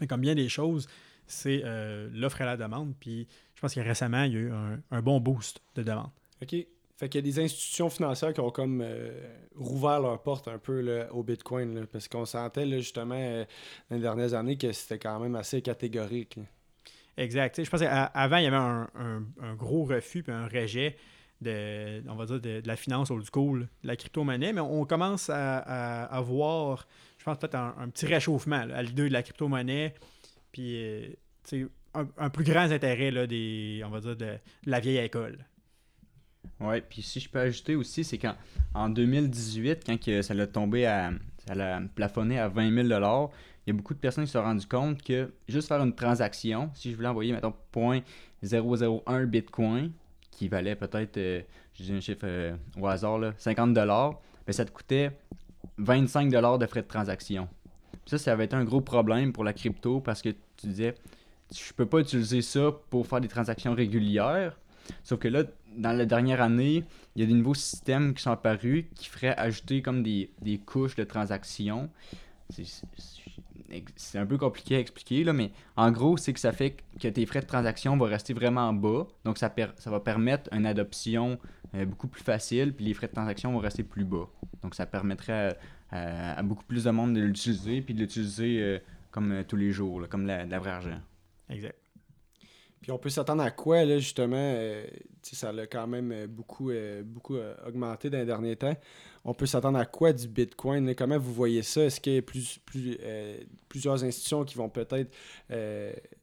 Mais 0.00 0.06
comme 0.06 0.20
bien 0.20 0.34
des 0.34 0.48
choses, 0.48 0.86
c'est 1.26 1.62
euh, 1.64 2.08
l'offre 2.12 2.40
et 2.42 2.44
la 2.44 2.56
demande. 2.56 2.94
Puis 3.00 3.26
je 3.54 3.60
pense 3.60 3.74
que 3.74 3.80
récemment, 3.80 4.22
il 4.24 4.32
y 4.32 4.36
a 4.36 4.40
eu 4.40 4.52
un, 4.52 4.80
un 4.90 5.02
bon 5.02 5.20
boost 5.20 5.60
de 5.74 5.82
demande. 5.82 6.10
OK. 6.42 6.54
Fait 6.96 7.08
qu'il 7.08 7.24
y 7.26 7.28
a 7.28 7.32
des 7.32 7.40
institutions 7.42 7.88
financières 7.88 8.34
qui 8.34 8.40
ont 8.40 8.50
comme 8.50 8.82
euh, 8.84 9.10
rouvert 9.56 10.00
leurs 10.00 10.22
portes 10.22 10.48
un 10.48 10.58
peu 10.58 10.80
là, 10.82 11.08
au 11.14 11.22
Bitcoin. 11.22 11.74
là, 11.74 11.86
parce 11.90 12.08
qu'on 12.08 12.26
sentait 12.26 12.66
là, 12.66 12.76
justement 12.78 13.14
euh, 13.16 13.44
dans 13.88 13.96
les 13.96 14.02
dernières 14.02 14.34
années 14.34 14.58
que 14.58 14.70
c'était 14.72 14.98
quand 14.98 15.18
même 15.18 15.34
assez 15.34 15.62
catégorique. 15.62 16.38
Exact. 17.16 17.62
Je 17.64 17.68
pense 17.70 17.80
qu'avant, 17.80 18.36
il 18.36 18.44
y 18.44 18.46
avait 18.46 18.56
un, 18.56 18.88
un- 18.94 19.24
un 19.40 19.54
gros 19.54 19.84
refus 19.84 20.22
puis 20.22 20.32
un 20.32 20.46
rejet 20.46 20.96
de, 21.40 22.02
on 22.08 22.14
va 22.14 22.26
dire, 22.26 22.40
de, 22.40 22.62
la 22.64 22.76
finance 22.76 23.10
old 23.10 23.24
school, 23.32 23.68
de 23.82 23.88
la 23.88 23.96
crypto-monnaie, 23.96 24.52
mais 24.52 24.60
on 24.60 24.84
commence 24.84 25.30
à, 25.30 25.58
à- 26.04 26.20
voir, 26.20 26.86
je 27.18 27.24
pense, 27.24 27.38
peut-être 27.38 27.56
un, 27.56 27.88
petit 27.88 28.06
réchauffement 28.06 28.56
à 28.74 28.82
l'idée 28.82 29.08
de 29.08 29.12
la 29.12 29.22
crypto-monnaie, 29.22 29.94
puis 30.52 30.76
euh, 30.76 31.66
un, 31.94 32.30
plus 32.30 32.44
grand 32.44 32.70
intérêt 32.70 33.10
là, 33.10 33.26
des, 33.26 33.82
on 33.84 33.90
va 33.90 34.00
dire, 34.00 34.16
de, 34.16 34.36
la 34.66 34.80
vieille 34.80 34.98
école. 34.98 35.38
Ouais, 36.58 36.80
puis 36.80 37.02
si 37.02 37.20
je 37.20 37.28
peux 37.28 37.38
ajouter 37.38 37.74
aussi, 37.74 38.04
c'est 38.04 38.18
qu'en 38.18 38.34
en 38.74 38.88
2018, 38.88 39.82
quand 39.86 39.98
que 39.98 40.22
ça 40.22 40.34
l'a 40.34 40.46
tombé 40.46 40.86
à. 40.86 41.12
ça 41.46 41.54
l'a 41.54 41.80
plafonné 41.94 42.38
à 42.38 42.48
20 42.48 42.86
000 42.86 43.00
il 43.66 43.70
y 43.70 43.70
a 43.70 43.76
beaucoup 43.76 43.94
de 43.94 43.98
personnes 43.98 44.24
qui 44.24 44.30
se 44.30 44.38
sont 44.38 44.44
rendues 44.44 44.66
compte 44.66 45.02
que 45.02 45.32
juste 45.48 45.68
faire 45.68 45.82
une 45.82 45.94
transaction, 45.94 46.70
si 46.74 46.90
je 46.90 46.96
voulais 46.96 47.08
envoyer, 47.08 47.32
mettons, 47.32 47.54
0.001 47.74 49.26
Bitcoin, 49.26 49.92
qui 50.40 50.48
valait 50.48 50.74
peut-être, 50.74 51.18
euh, 51.18 51.42
je 51.74 51.82
dis 51.82 51.92
un 51.92 52.00
chiffre 52.00 52.22
euh, 52.24 52.56
au 52.80 52.86
hasard, 52.86 53.18
là, 53.18 53.34
50 53.36 53.74
ben 53.74 54.14
ça 54.48 54.64
te 54.64 54.70
coûtait 54.70 55.10
25 55.76 56.30
de 56.30 56.66
frais 56.66 56.80
de 56.80 56.86
transaction. 56.86 57.46
Ça, 58.06 58.16
ça 58.16 58.32
avait 58.32 58.46
été 58.46 58.56
un 58.56 58.64
gros 58.64 58.80
problème 58.80 59.34
pour 59.34 59.44
la 59.44 59.52
crypto 59.52 60.00
parce 60.00 60.22
que 60.22 60.30
tu 60.56 60.68
disais, 60.68 60.94
je 61.54 61.74
peux 61.74 61.84
pas 61.84 61.98
utiliser 61.98 62.40
ça 62.40 62.70
pour 62.88 63.06
faire 63.06 63.20
des 63.20 63.28
transactions 63.28 63.74
régulières. 63.74 64.58
Sauf 65.04 65.20
que 65.20 65.28
là, 65.28 65.44
dans 65.76 65.92
la 65.92 66.06
dernière 66.06 66.40
année, 66.40 66.84
il 67.14 67.20
y 67.20 67.22
a 67.22 67.28
des 67.28 67.34
nouveaux 67.34 67.52
systèmes 67.52 68.14
qui 68.14 68.22
sont 68.22 68.30
apparus 68.30 68.86
qui 68.94 69.10
feraient 69.10 69.36
ajouter 69.36 69.82
comme 69.82 70.02
des, 70.02 70.30
des 70.40 70.56
couches 70.56 70.96
de 70.96 71.04
transactions. 71.04 71.90
C'est 73.96 74.18
un 74.18 74.26
peu 74.26 74.38
compliqué 74.38 74.76
à 74.76 74.78
expliquer, 74.80 75.24
là, 75.24 75.32
mais 75.32 75.52
en 75.76 75.90
gros, 75.90 76.16
c'est 76.16 76.32
que 76.32 76.40
ça 76.40 76.52
fait 76.52 76.76
que 77.00 77.08
tes 77.08 77.24
frais 77.26 77.40
de 77.40 77.46
transaction 77.46 77.96
vont 77.96 78.04
rester 78.04 78.32
vraiment 78.32 78.72
bas. 78.72 79.06
Donc, 79.24 79.38
ça, 79.38 79.52
ça 79.78 79.90
va 79.90 80.00
permettre 80.00 80.48
une 80.52 80.66
adoption 80.66 81.38
euh, 81.74 81.84
beaucoup 81.84 82.08
plus 82.08 82.22
facile, 82.22 82.74
puis 82.74 82.84
les 82.84 82.94
frais 82.94 83.08
de 83.08 83.12
transaction 83.12 83.52
vont 83.52 83.58
rester 83.58 83.82
plus 83.82 84.04
bas. 84.04 84.28
Donc, 84.62 84.74
ça 84.74 84.86
permettrait 84.86 85.56
à, 85.90 86.42
beaucoup 86.42 86.64
plus 86.64 86.84
de 86.84 86.90
monde 86.90 87.14
de 87.14 87.20
l'utiliser, 87.20 87.80
puis 87.82 87.94
de 87.94 88.00
l'utiliser 88.00 88.60
euh, 88.60 88.78
comme 89.10 89.32
euh, 89.32 89.42
tous 89.44 89.56
les 89.56 89.72
jours, 89.72 90.08
comme 90.08 90.24
de 90.24 90.50
la 90.50 90.58
vraie 90.58 90.70
argent. 90.70 91.00
Exact. 91.48 91.76
Puis 92.80 92.90
on 92.92 92.98
peut 92.98 93.10
s'attendre 93.10 93.42
à 93.42 93.50
quoi, 93.50 93.84
là, 93.84 93.98
justement? 93.98 94.36
euh, 94.36 94.86
ça 95.22 95.52
l'a 95.52 95.66
quand 95.66 95.86
même 95.86 96.12
euh, 96.12 96.26
beaucoup, 96.26 96.70
euh, 96.70 97.02
beaucoup 97.04 97.36
augmenté 97.66 98.08
dans 98.08 98.18
les 98.18 98.24
derniers 98.24 98.56
temps. 98.56 98.74
On 99.24 99.34
peut 99.34 99.46
s'attendre 99.46 99.78
à 99.78 99.84
quoi 99.84 100.12
du 100.14 100.26
Bitcoin? 100.26 100.86
là? 100.86 100.94
Comment 100.94 101.18
vous 101.18 101.32
voyez 101.34 101.62
ça? 101.62 101.82
Est-ce 101.82 102.00
qu'il 102.00 102.14
y 102.14 102.18
a 102.18 102.22
plus, 102.22 102.58
plus, 102.64 102.98
plusieurs 103.68 104.02
institutions 104.02 104.44
qui 104.44 104.56
vont 104.56 104.70
peut-être 104.70 105.10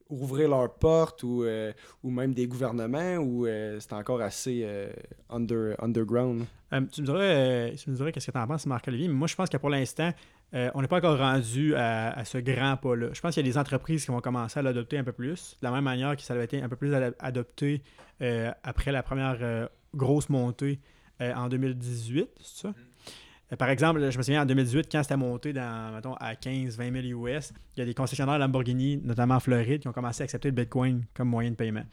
ouvrir 0.09 0.49
leurs 0.49 0.73
portes 0.73 1.23
ou, 1.23 1.43
euh, 1.43 1.71
ou 2.03 2.09
même 2.09 2.33
des 2.33 2.47
gouvernements 2.47 3.15
ou 3.17 3.45
euh, 3.45 3.79
c'est 3.79 3.93
encore 3.93 4.21
assez 4.21 4.61
euh, 4.63 4.89
under, 5.29 5.75
underground? 5.81 6.45
Euh, 6.73 6.81
tu 6.91 7.01
me 7.01 7.05
dirais, 7.05 7.71
euh, 7.71 7.75
tu 7.75 7.89
me 7.89 7.95
dirais 7.95 8.11
qu'est-ce 8.11 8.27
que 8.27 8.31
tu 8.31 8.37
en 8.37 8.47
penses, 8.47 8.65
Marc-Olivier, 8.65 9.07
mais 9.07 9.13
moi, 9.13 9.27
je 9.27 9.35
pense 9.35 9.49
que 9.49 9.57
pour 9.57 9.69
l'instant, 9.69 10.11
euh, 10.53 10.69
on 10.73 10.81
n'est 10.81 10.87
pas 10.87 10.97
encore 10.97 11.17
rendu 11.17 11.75
à, 11.75 12.11
à 12.11 12.25
ce 12.25 12.37
grand 12.37 12.77
pas-là. 12.77 13.07
Je 13.13 13.21
pense 13.21 13.33
qu'il 13.33 13.45
y 13.45 13.49
a 13.49 13.51
des 13.51 13.57
entreprises 13.57 14.05
qui 14.05 14.11
vont 14.11 14.21
commencer 14.21 14.59
à 14.59 14.63
l'adopter 14.63 14.97
un 14.97 15.03
peu 15.03 15.11
plus, 15.11 15.57
de 15.61 15.65
la 15.67 15.71
même 15.71 15.83
manière 15.83 16.15
que 16.15 16.21
ça 16.21 16.33
avait 16.33 16.45
été 16.45 16.61
un 16.61 16.69
peu 16.69 16.75
plus 16.75 16.93
ad- 16.93 17.15
adopté 17.19 17.83
euh, 18.21 18.51
après 18.63 18.91
la 18.91 19.03
première 19.03 19.37
euh, 19.41 19.67
grosse 19.93 20.29
montée 20.29 20.79
euh, 21.21 21.33
en 21.33 21.47
2018, 21.49 22.29
c'est 22.41 22.61
ça? 22.61 22.67
Euh, 22.69 22.71
Par 23.55 23.69
exemple, 23.69 24.01
je 24.11 24.17
me 24.17 24.23
souviens 24.23 24.41
en 24.41 24.45
2018, 24.45 24.89
quand 24.91 25.03
c'était 25.03 25.15
monté 25.15 25.53
à 25.57 26.01
15-20 26.01 27.01
000 27.09 27.25
US, 27.25 27.53
il 27.75 27.79
y 27.79 27.81
a 27.81 27.85
des 27.85 27.93
concessionnaires 27.93 28.37
Lamborghini, 28.37 28.97
notamment 28.97 29.35
en 29.35 29.39
Floride, 29.39 29.81
qui 29.81 29.87
ont 29.87 29.93
commencé 29.93 30.21
à 30.21 30.25
accepter 30.25 30.49
le 30.49 30.55
Bitcoin 30.55 31.05
comme 31.13 31.29
moyen 31.29 31.51
de 31.51 31.55
paiement. 31.55 31.83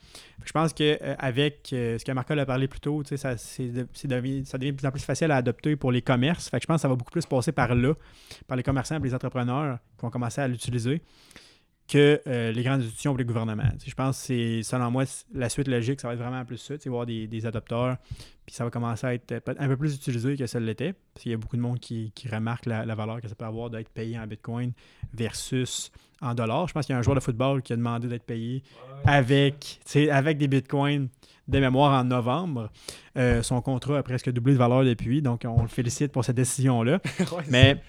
Je 0.44 0.50
pense 0.50 0.72
qu'avec 0.72 1.60
ce 1.70 2.04
que 2.04 2.10
Marco 2.10 2.36
a 2.36 2.44
parlé 2.44 2.66
plus 2.66 2.80
tôt, 2.80 3.04
ça, 3.04 3.34
devient 3.34 4.42
de 4.42 4.70
plus 4.72 4.86
en 4.86 4.90
plus 4.90 5.04
facile 5.04 5.30
à 5.30 5.36
adopter 5.36 5.76
pour 5.76 5.92
les 5.92 6.02
commerces. 6.02 6.50
Je 6.52 6.66
pense 6.66 6.78
que 6.78 6.82
ça 6.82 6.88
va 6.88 6.96
beaucoup 6.96 7.12
plus 7.12 7.26
passer 7.26 7.52
par 7.52 7.72
là, 7.72 7.94
par 8.48 8.56
les 8.56 8.64
commerçants 8.64 8.96
et 8.96 9.00
les 9.00 9.14
entrepreneurs 9.14 9.78
qui 9.96 10.02
vont 10.02 10.10
commencer 10.10 10.40
à 10.40 10.48
l'utiliser, 10.48 11.02
que 11.86 12.20
euh, 12.26 12.52
les 12.52 12.62
grandes 12.62 12.80
institutions 12.80 13.12
ou 13.12 13.16
les 13.16 13.24
gouvernements. 13.24 13.68
Je 13.84 13.94
pense 13.94 14.18
que 14.18 14.26
c'est, 14.26 14.62
selon 14.62 14.90
moi, 14.90 15.04
la 15.34 15.48
suite 15.48 15.68
logique, 15.68 16.00
ça 16.00 16.08
va 16.08 16.14
être 16.14 16.20
vraiment 16.20 16.44
plus 16.44 16.56
ça, 16.56 16.74
voir 16.86 17.04
des, 17.04 17.26
des 17.26 17.46
adopteurs, 17.46 17.96
puis 18.46 18.54
ça 18.54 18.64
va 18.64 18.70
commencer 18.70 19.06
à 19.06 19.14
être 19.14 19.32
euh, 19.32 19.54
un 19.58 19.68
peu 19.68 19.76
plus 19.76 19.94
utilisé 19.94 20.36
que 20.36 20.46
ça 20.46 20.58
l'était, 20.60 20.94
parce 21.12 21.22
qu'il 21.22 21.32
y 21.32 21.34
a 21.34 21.38
beaucoup 21.38 21.56
de 21.56 21.62
monde 21.62 21.78
qui, 21.78 22.12
qui 22.14 22.28
remarque 22.28 22.66
la, 22.66 22.86
la 22.86 22.94
valeur 22.94 23.20
que 23.20 23.28
ça 23.28 23.34
peut 23.34 23.44
avoir 23.44 23.68
d'être 23.68 23.90
payé 23.90 24.18
en 24.18 24.26
Bitcoin 24.26 24.72
versus 25.12 25.92
en 26.20 26.34
dollars. 26.34 26.68
Je 26.68 26.72
pense 26.72 26.86
qu'il 26.86 26.94
y 26.94 26.96
a 26.96 26.98
un 26.98 27.02
joueur 27.02 27.16
de 27.16 27.20
football 27.20 27.62
qui 27.62 27.72
a 27.72 27.76
demandé 27.76 28.08
d'être 28.08 28.24
payé 28.24 28.62
avec, 29.04 29.80
avec 30.10 30.38
des 30.38 30.48
bitcoins 30.48 31.08
de 31.46 31.58
mémoire 31.58 31.92
en 31.92 32.04
novembre. 32.04 32.70
Euh, 33.16 33.42
son 33.42 33.60
contrat 33.60 33.98
a 33.98 34.02
presque 34.02 34.30
doublé 34.30 34.54
de 34.54 34.58
valeur 34.58 34.84
depuis, 34.84 35.20
donc 35.20 35.42
on 35.46 35.62
le 35.62 35.68
félicite 35.68 36.12
pour 36.12 36.24
cette 36.24 36.36
décision-là. 36.36 37.00
Ouais, 37.34 37.42
Mais 37.48 37.82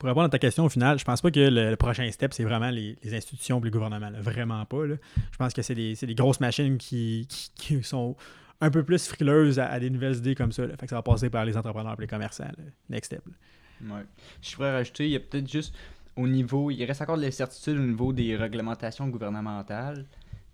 pour 0.00 0.08
répondre 0.08 0.24
à 0.24 0.28
ta 0.30 0.38
question, 0.38 0.64
au 0.64 0.68
final, 0.70 0.98
je 0.98 1.04
pense 1.04 1.20
pas 1.20 1.30
que 1.30 1.38
le, 1.38 1.68
le 1.70 1.76
prochain 1.76 2.10
step, 2.10 2.32
c'est 2.32 2.42
vraiment 2.44 2.70
les, 2.70 2.96
institutions 3.12 3.60
et 3.60 3.64
les 3.64 3.70
gouvernements. 3.70 4.08
là. 4.08 4.18
Vraiment 4.22 4.64
pas. 4.64 4.86
Je 4.86 5.36
pense 5.38 5.52
que 5.52 5.60
c'est 5.60 5.74
des, 5.74 5.92
des 5.94 6.14
grosses 6.14 6.40
machines 6.40 6.78
qui, 6.78 7.28
qui- 7.54 7.82
sont 7.82 8.16
un 8.62 8.70
peu 8.70 8.82
plus 8.82 9.06
frileuses 9.06 9.58
à, 9.58 9.78
des 9.78 9.90
nouvelles 9.90 10.16
idées 10.16 10.34
comme 10.34 10.52
ça. 10.52 10.66
Fait 10.68 10.76
que 10.86 10.88
ça 10.88 10.96
va 10.96 11.02
passer 11.02 11.28
par 11.28 11.44
les 11.44 11.54
entrepreneurs 11.54 11.96
et 11.98 12.00
les 12.00 12.06
commerçants. 12.06 12.50
Next 12.88 13.12
step. 13.12 13.22
Ouais. 13.82 14.00
Je 14.40 14.54
pourrais 14.56 14.72
rajouter, 14.72 15.04
il 15.04 15.10
y 15.12 15.16
a 15.16 15.20
peut-être 15.20 15.50
juste 15.50 15.74
au 16.16 16.26
niveau, 16.26 16.70
il 16.70 16.82
reste 16.84 17.02
encore 17.02 17.18
de 17.18 17.22
l'incertitude 17.22 17.76
au 17.76 17.82
niveau 17.86 18.14
des 18.14 18.36
réglementations 18.36 19.06
gouvernementales. 19.08 20.06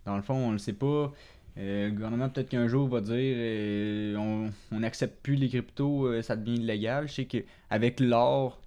Dans 0.04 0.16
le 0.16 0.22
fond, 0.22 0.35
on 0.35 0.48
ne 0.48 0.52
le 0.54 0.59
sait 0.59 0.72
pas. 0.72 1.12
Euh, 1.59 1.87
le 1.87 1.92
gouvernement, 1.92 2.28
peut-être 2.28 2.48
qu'un 2.50 2.66
jour, 2.66 2.88
va 2.88 3.00
dire 3.00 3.14
euh, 3.14 4.48
on 4.72 4.78
n'accepte 4.80 5.22
plus 5.22 5.37
les 5.37 5.48
cryptos, 5.48 6.06
euh, 6.09 6.22
ça 6.22 6.35
devient 6.37 6.61
illégal. 6.61 7.09
Je 7.09 7.14
sais 7.14 7.24
qu'avec 7.26 8.00
l'or, 8.00 8.61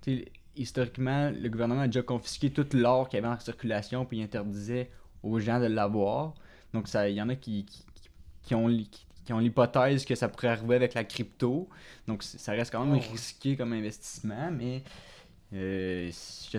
historiquement, 0.55 1.31
le 1.31 1.49
gouvernement 1.49 1.81
a 1.81 1.88
déjà 1.88 2.01
confisqué 2.01 2.49
tout 2.51 2.67
l'or 2.73 3.09
qu'il 3.09 3.19
y 3.19 3.23
avait 3.25 3.33
en 3.33 3.39
circulation, 3.39 4.05
puis 4.05 4.17
il 4.19 4.23
interdisait 4.23 4.89
aux 5.23 5.39
gens 5.39 5.59
de 5.59 5.65
l'avoir. 5.67 6.33
Donc, 6.73 6.88
ça- 6.88 7.09
il 7.09 7.15
y 7.15 7.21
en 7.21 7.29
a 7.29 7.35
qui, 7.35 7.65
qui, 7.65 7.83
qui 8.43 8.55
ont, 8.55 8.67
qui- 8.67 9.05
qui 9.25 9.33
ont 9.33 9.39
l'hypothèse 9.39 10.05
que 10.05 10.15
ça 10.15 10.27
pourrait 10.27 10.47
arriver 10.47 10.75
avec 10.75 10.93
la 10.95 11.03
crypto. 11.03 11.69
Donc, 12.07 12.23
ça 12.23 12.51
reste 12.53 12.71
quand 12.71 12.83
même 12.85 12.95
Oh, 12.95 13.12
risqué 13.12 13.55
comme 13.55 13.73
investissement, 13.73 14.49
mais 14.51 14.81
euh, 15.53 16.09
je, 16.51 16.57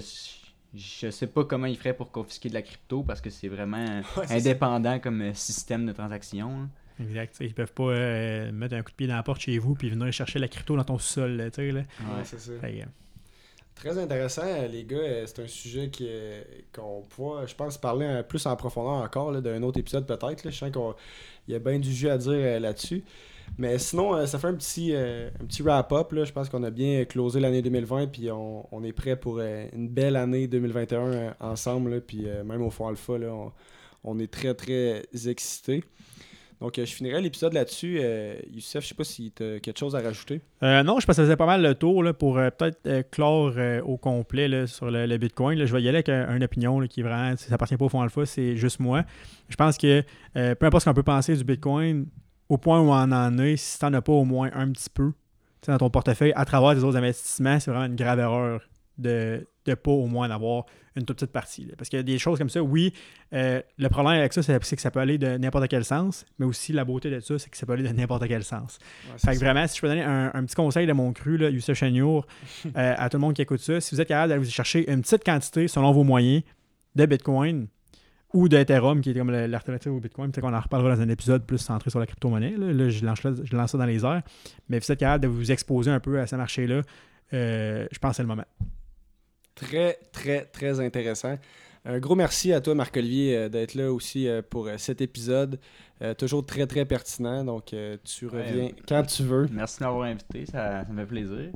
je 0.74 1.10
sais 1.10 1.26
pas 1.26 1.44
comment 1.44 1.66
ils 1.66 1.76
feraient 1.76 1.94
pour 1.96 2.10
confisquer 2.12 2.48
de 2.48 2.54
la 2.54 2.62
crypto 2.62 3.02
parce 3.02 3.20
que 3.20 3.30
c'est 3.30 3.48
vraiment 3.48 4.02
Ouais, 4.16 4.30
indépendant 4.32 4.98
comme 5.00 5.20
euh, 5.22 5.34
système 5.34 5.84
de 5.86 5.92
transaction. 5.92 6.50
hein. 6.50 6.70
Exact. 7.00 7.36
Ils 7.40 7.54
peuvent 7.54 7.72
pas 7.72 7.84
euh, 7.84 8.52
mettre 8.52 8.74
un 8.76 8.82
coup 8.82 8.90
de 8.90 8.96
pied 8.96 9.06
dans 9.06 9.16
la 9.16 9.22
porte 9.22 9.40
chez 9.40 9.56
vous 9.58 9.74
puis 9.74 9.88
venir 9.88 10.12
chercher 10.12 10.38
la 10.38 10.48
crypto 10.48 10.76
dans 10.76 10.84
ton 10.84 10.98
sous-sol. 10.98 11.32
là. 11.36 11.44
Ouais, 11.46 11.84
c'est 12.24 12.38
ça. 12.38 12.52
Fait 12.60 12.84
Très 13.80 13.96
intéressant, 13.96 14.42
les 14.70 14.84
gars. 14.84 14.98
Euh, 14.98 15.24
C'est 15.26 15.42
un 15.42 15.46
sujet 15.46 15.90
euh, 16.02 16.42
qu'on 16.70 17.02
pourra, 17.08 17.46
je 17.46 17.54
pense, 17.54 17.78
parler 17.78 18.20
plus 18.28 18.44
en 18.44 18.54
profondeur 18.54 19.02
encore 19.02 19.32
d'un 19.40 19.62
autre 19.62 19.80
épisode 19.80 20.06
peut-être. 20.06 20.50
Je 20.50 20.54
sens 20.54 20.70
qu'il 20.70 21.52
y 21.52 21.54
a 21.54 21.58
bien 21.58 21.78
du 21.78 21.90
jus 21.90 22.10
à 22.10 22.18
dire 22.18 22.32
euh, 22.32 22.58
là-dessus. 22.58 23.02
Mais 23.56 23.78
sinon, 23.78 24.26
ça 24.26 24.38
fait 24.38 24.48
un 24.48 24.54
petit, 24.54 24.94
un 24.94 25.44
petit 25.46 25.62
wrap-up. 25.62 26.12
Je 26.12 26.30
pense 26.30 26.50
qu'on 26.50 26.62
a 26.62 26.70
bien 26.70 27.04
closé 27.06 27.40
l'année 27.40 27.62
2020 27.62 28.08
puis 28.08 28.30
on, 28.30 28.66
on 28.70 28.84
est 28.84 28.92
prêt 28.92 29.16
pour 29.16 29.40
une 29.40 29.88
belle 29.88 30.16
année 30.16 30.46
2021 30.46 31.00
euh, 31.00 31.30
ensemble. 31.40 31.94
là. 31.94 32.00
Puis 32.00 32.26
même 32.44 32.62
au 32.62 32.70
fond 32.70 32.86
alpha, 32.86 33.16
là, 33.18 33.32
on, 33.32 33.50
on 34.04 34.18
est 34.18 34.30
très, 34.30 34.54
très 34.54 35.02
excités. 35.26 35.82
Donc, 36.60 36.78
euh, 36.78 36.84
je 36.84 36.92
finirai 36.92 37.22
l'épisode 37.22 37.54
là-dessus. 37.54 37.98
Euh, 38.00 38.34
Youssef, 38.52 38.82
je 38.84 38.88
sais 38.88 38.94
pas 38.94 39.04
si 39.04 39.32
tu 39.34 39.42
as 39.42 39.60
quelque 39.60 39.78
chose 39.78 39.96
à 39.96 40.00
rajouter. 40.00 40.42
Euh, 40.62 40.82
non, 40.82 41.00
je 41.00 41.06
pense 41.06 41.14
que 41.16 41.22
ça 41.22 41.22
faisait 41.22 41.36
pas 41.36 41.46
mal 41.46 41.62
le 41.62 41.74
tour 41.74 42.02
là, 42.02 42.12
pour 42.12 42.34
peut-être 42.34 43.10
clore 43.10 43.54
au 43.84 43.96
complet 43.96 44.46
là, 44.46 44.66
sur 44.66 44.90
le, 44.90 45.16
Bitcoin. 45.16 45.58
Là, 45.58 45.64
je 45.66 45.74
vais 45.74 45.82
y 45.82 45.88
aller 45.88 45.98
avec 45.98 46.10
un- 46.10 46.36
une 46.36 46.44
opinion 46.44 46.80
qui 46.86 47.02
vraiment, 47.02 47.34
ça 47.36 47.54
appartient 47.54 47.76
pas 47.76 47.86
au 47.86 47.88
fond 47.88 48.02
alpha, 48.02 48.26
c'est 48.26 48.56
juste 48.56 48.78
moi. 48.80 49.04
Je 49.48 49.56
pense 49.56 49.78
que 49.78 50.02
peu 50.34 50.66
importe 50.66 50.84
ce 50.84 50.90
qu'on 50.90 50.94
peut 50.94 51.02
penser 51.02 51.34
du 51.34 51.44
Bitcoin, 51.44 52.06
au 52.48 52.58
point 52.58 52.80
où 52.80 52.90
on 52.90 53.12
en 53.12 53.38
est, 53.38 53.56
si 53.56 53.78
tu 53.78 53.84
n'en 53.84 53.94
as 53.94 54.02
pas 54.02 54.12
au 54.12 54.24
moins 54.24 54.50
un 54.52 54.70
petit 54.70 54.90
peu 54.90 55.12
dans 55.66 55.78
ton 55.78 55.88
portefeuille 55.88 56.32
à 56.36 56.44
travers 56.44 56.74
tes 56.74 56.84
autres 56.84 56.96
investissements, 56.98 57.58
c'est 57.60 57.70
vraiment 57.70 57.86
une 57.86 57.96
grave 57.96 58.18
erreur 58.18 58.60
de 59.00 59.46
ne 59.66 59.74
pas 59.74 59.90
au 59.90 60.06
moins 60.06 60.28
en 60.28 60.30
avoir 60.30 60.64
une 60.96 61.04
toute 61.04 61.18
petite 61.18 61.32
partie. 61.32 61.64
là. 61.64 61.74
Parce 61.78 61.88
qu'il 61.88 61.98
y 61.98 62.00
a 62.00 62.02
des 62.02 62.18
choses 62.18 62.38
comme 62.38 62.48
ça, 62.48 62.62
oui, 62.62 62.92
euh, 63.32 63.60
le 63.78 63.88
problème 63.88 64.18
avec 64.18 64.32
ça, 64.32 64.42
c'est 64.42 64.58
que 64.76 64.82
ça 64.82 64.90
peut 64.90 65.00
aller 65.00 65.18
de 65.18 65.36
n'importe 65.36 65.68
quel 65.68 65.84
sens, 65.84 66.26
mais 66.38 66.46
aussi 66.46 66.72
la 66.72 66.84
beauté 66.84 67.10
de 67.10 67.20
ça, 67.20 67.38
c'est 67.38 67.48
que 67.50 67.56
ça 67.56 67.66
peut 67.66 67.74
aller 67.74 67.84
de 67.84 67.92
n'importe 67.92 68.26
quel 68.26 68.42
sens. 68.42 68.78
Ouais, 69.06 69.18
Fait 69.18 69.32
que 69.32 69.38
ça. 69.38 69.44
vraiment, 69.44 69.66
si 69.66 69.76
je 69.76 69.80
peux 69.80 69.88
donner 69.88 70.02
un, 70.02 70.30
un 70.34 70.44
petit 70.44 70.56
conseil 70.56 70.86
de 70.86 70.92
mon 70.92 71.12
cru, 71.12 71.36
là, 71.36 71.48
Youssef 71.48 71.78
Chanyour, 71.78 72.26
euh, 72.66 72.94
à 72.96 73.08
tout 73.08 73.16
le 73.16 73.20
monde 73.20 73.34
qui 73.34 73.42
écoute 73.42 73.60
ça, 73.60 73.80
si 73.80 73.94
vous 73.94 74.00
êtes 74.00 74.08
capable 74.08 74.30
d'aller 74.30 74.44
vous 74.44 74.50
chercher 74.50 74.90
une 74.90 75.02
petite 75.02 75.24
quantité 75.24 75.68
selon 75.68 75.92
vos 75.92 76.04
moyens 76.04 76.42
de 76.96 77.06
Bitcoin 77.06 77.68
ou 78.32 78.48
d'Ethereum, 78.48 79.00
qui 79.00 79.10
est 79.10 79.14
comme 79.14 79.30
l'alternative 79.30 79.92
au 79.92 80.00
Bitcoin, 80.00 80.30
peut-être 80.30 80.44
qu'on 80.44 80.54
en 80.54 80.60
reparlera 80.60 80.94
dans 80.96 81.02
un 81.02 81.08
épisode 81.08 81.44
plus 81.46 81.58
centré 81.58 81.90
sur 81.90 81.98
la 81.98 82.06
crypto-monnaie. 82.06 82.54
Là, 82.56 82.72
Là, 82.72 82.88
je, 82.88 83.04
lance, 83.04 83.18
je 83.22 83.56
lance 83.56 83.72
ça 83.72 83.78
dans 83.78 83.84
les 83.86 84.04
airs. 84.04 84.22
Mais 84.68 84.80
si 84.80 84.86
vous 84.86 84.92
êtes 84.92 85.00
capable 85.00 85.22
de 85.24 85.28
vous 85.28 85.50
exposer 85.50 85.90
un 85.90 85.98
peu 86.00 86.18
à 86.20 86.26
ce 86.26 86.36
marché-là, 86.36 86.82
euh, 87.32 87.86
je 87.90 87.98
pense 87.98 88.10
que 88.10 88.16
c'est 88.16 88.22
le 88.22 88.28
moment. 88.28 88.44
Très, 89.60 89.98
très, 90.12 90.44
très 90.46 90.80
intéressant. 90.80 91.36
Un 91.84 91.98
gros 91.98 92.14
merci 92.14 92.52
à 92.52 92.60
toi, 92.60 92.74
Marc-Olivier, 92.74 93.36
euh, 93.36 93.48
d'être 93.48 93.74
là 93.74 93.90
aussi 93.92 94.28
euh, 94.28 94.42
pour 94.48 94.66
euh, 94.66 94.74
cet 94.76 95.00
épisode. 95.00 95.58
Euh, 96.02 96.14
toujours 96.14 96.44
très, 96.44 96.66
très 96.66 96.84
pertinent. 96.84 97.44
Donc, 97.44 97.72
euh, 97.72 97.96
tu 98.04 98.26
Ouais. 98.26 98.42
reviens 98.50 98.70
quand 98.88 99.02
tu 99.02 99.22
veux. 99.22 99.48
Merci 99.52 99.80
de 99.80 99.84
m'avoir 99.84 100.04
invité, 100.04 100.46
ça, 100.46 100.84
ça 100.84 100.92
me 100.92 101.00
fait 101.00 101.06
plaisir. 101.06 101.50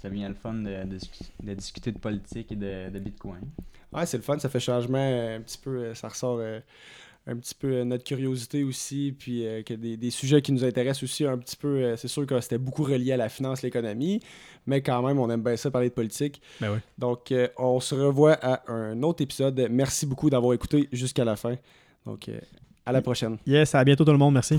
Ça 0.00 0.08
devient 0.10 0.26
le 0.28 0.34
fun 0.34 0.54
de, 0.54 0.84
de 0.84 0.96
discu- 0.98 1.30
de 1.42 1.54
discuter 1.54 1.92
de 1.92 1.98
politique 1.98 2.52
et 2.52 2.56
de, 2.56 2.90
de 2.90 2.98
Bitcoin. 2.98 3.40
Ouais, 3.92 4.04
c'est 4.06 4.16
le 4.16 4.22
fun. 4.22 4.38
Ça 4.38 4.48
fait 4.48 4.60
changement 4.60 4.98
un 5.36 5.40
petit 5.40 5.58
peu. 5.58 5.94
ça 5.94 6.08
ressort 6.08 6.38
euh, 6.40 6.60
un 7.26 7.36
petit 7.36 7.54
peu 7.54 7.68
euh, 7.68 7.84
notre 7.84 8.04
curiosité 8.04 8.64
aussi. 8.64 9.14
Puis 9.18 9.46
euh, 9.46 9.62
que 9.62 9.74
des, 9.74 9.96
des 9.96 10.10
sujets 10.10 10.42
qui 10.42 10.52
nous 10.52 10.64
intéressent 10.64 11.04
aussi 11.04 11.24
un 11.24 11.38
petit 11.38 11.56
peu. 11.56 11.68
euh, 11.68 11.96
c'est 11.96 12.08
sûr 12.08 12.26
que 12.26 12.40
c'était 12.40 12.58
beaucoup 12.58 12.82
relié 12.84 13.12
à 13.12 13.16
la 13.16 13.28
finance, 13.28 13.62
l'économie. 13.62 14.20
Mais 14.66 14.82
quand 14.82 15.02
même, 15.02 15.18
on 15.18 15.30
aime 15.30 15.42
bien 15.42 15.56
ça 15.56 15.70
parler 15.70 15.88
de 15.88 15.94
politique. 15.94 16.40
Ben 16.60 16.72
oui. 16.72 16.78
Donc, 16.98 17.32
euh, 17.32 17.48
on 17.58 17.80
se 17.80 17.94
revoit 17.94 18.34
à 18.42 18.70
un 18.70 19.02
autre 19.02 19.22
épisode. 19.22 19.66
Merci 19.70 20.06
beaucoup 20.06 20.30
d'avoir 20.30 20.52
écouté 20.54 20.88
jusqu'à 20.92 21.24
la 21.24 21.36
fin. 21.36 21.56
Donc, 22.06 22.30
à 22.84 22.92
la 22.92 23.00
prochaine. 23.00 23.38
Yes, 23.46 23.74
à 23.74 23.82
bientôt 23.84 24.04
tout 24.04 24.12
le 24.12 24.18
monde. 24.18 24.34
Merci. 24.34 24.58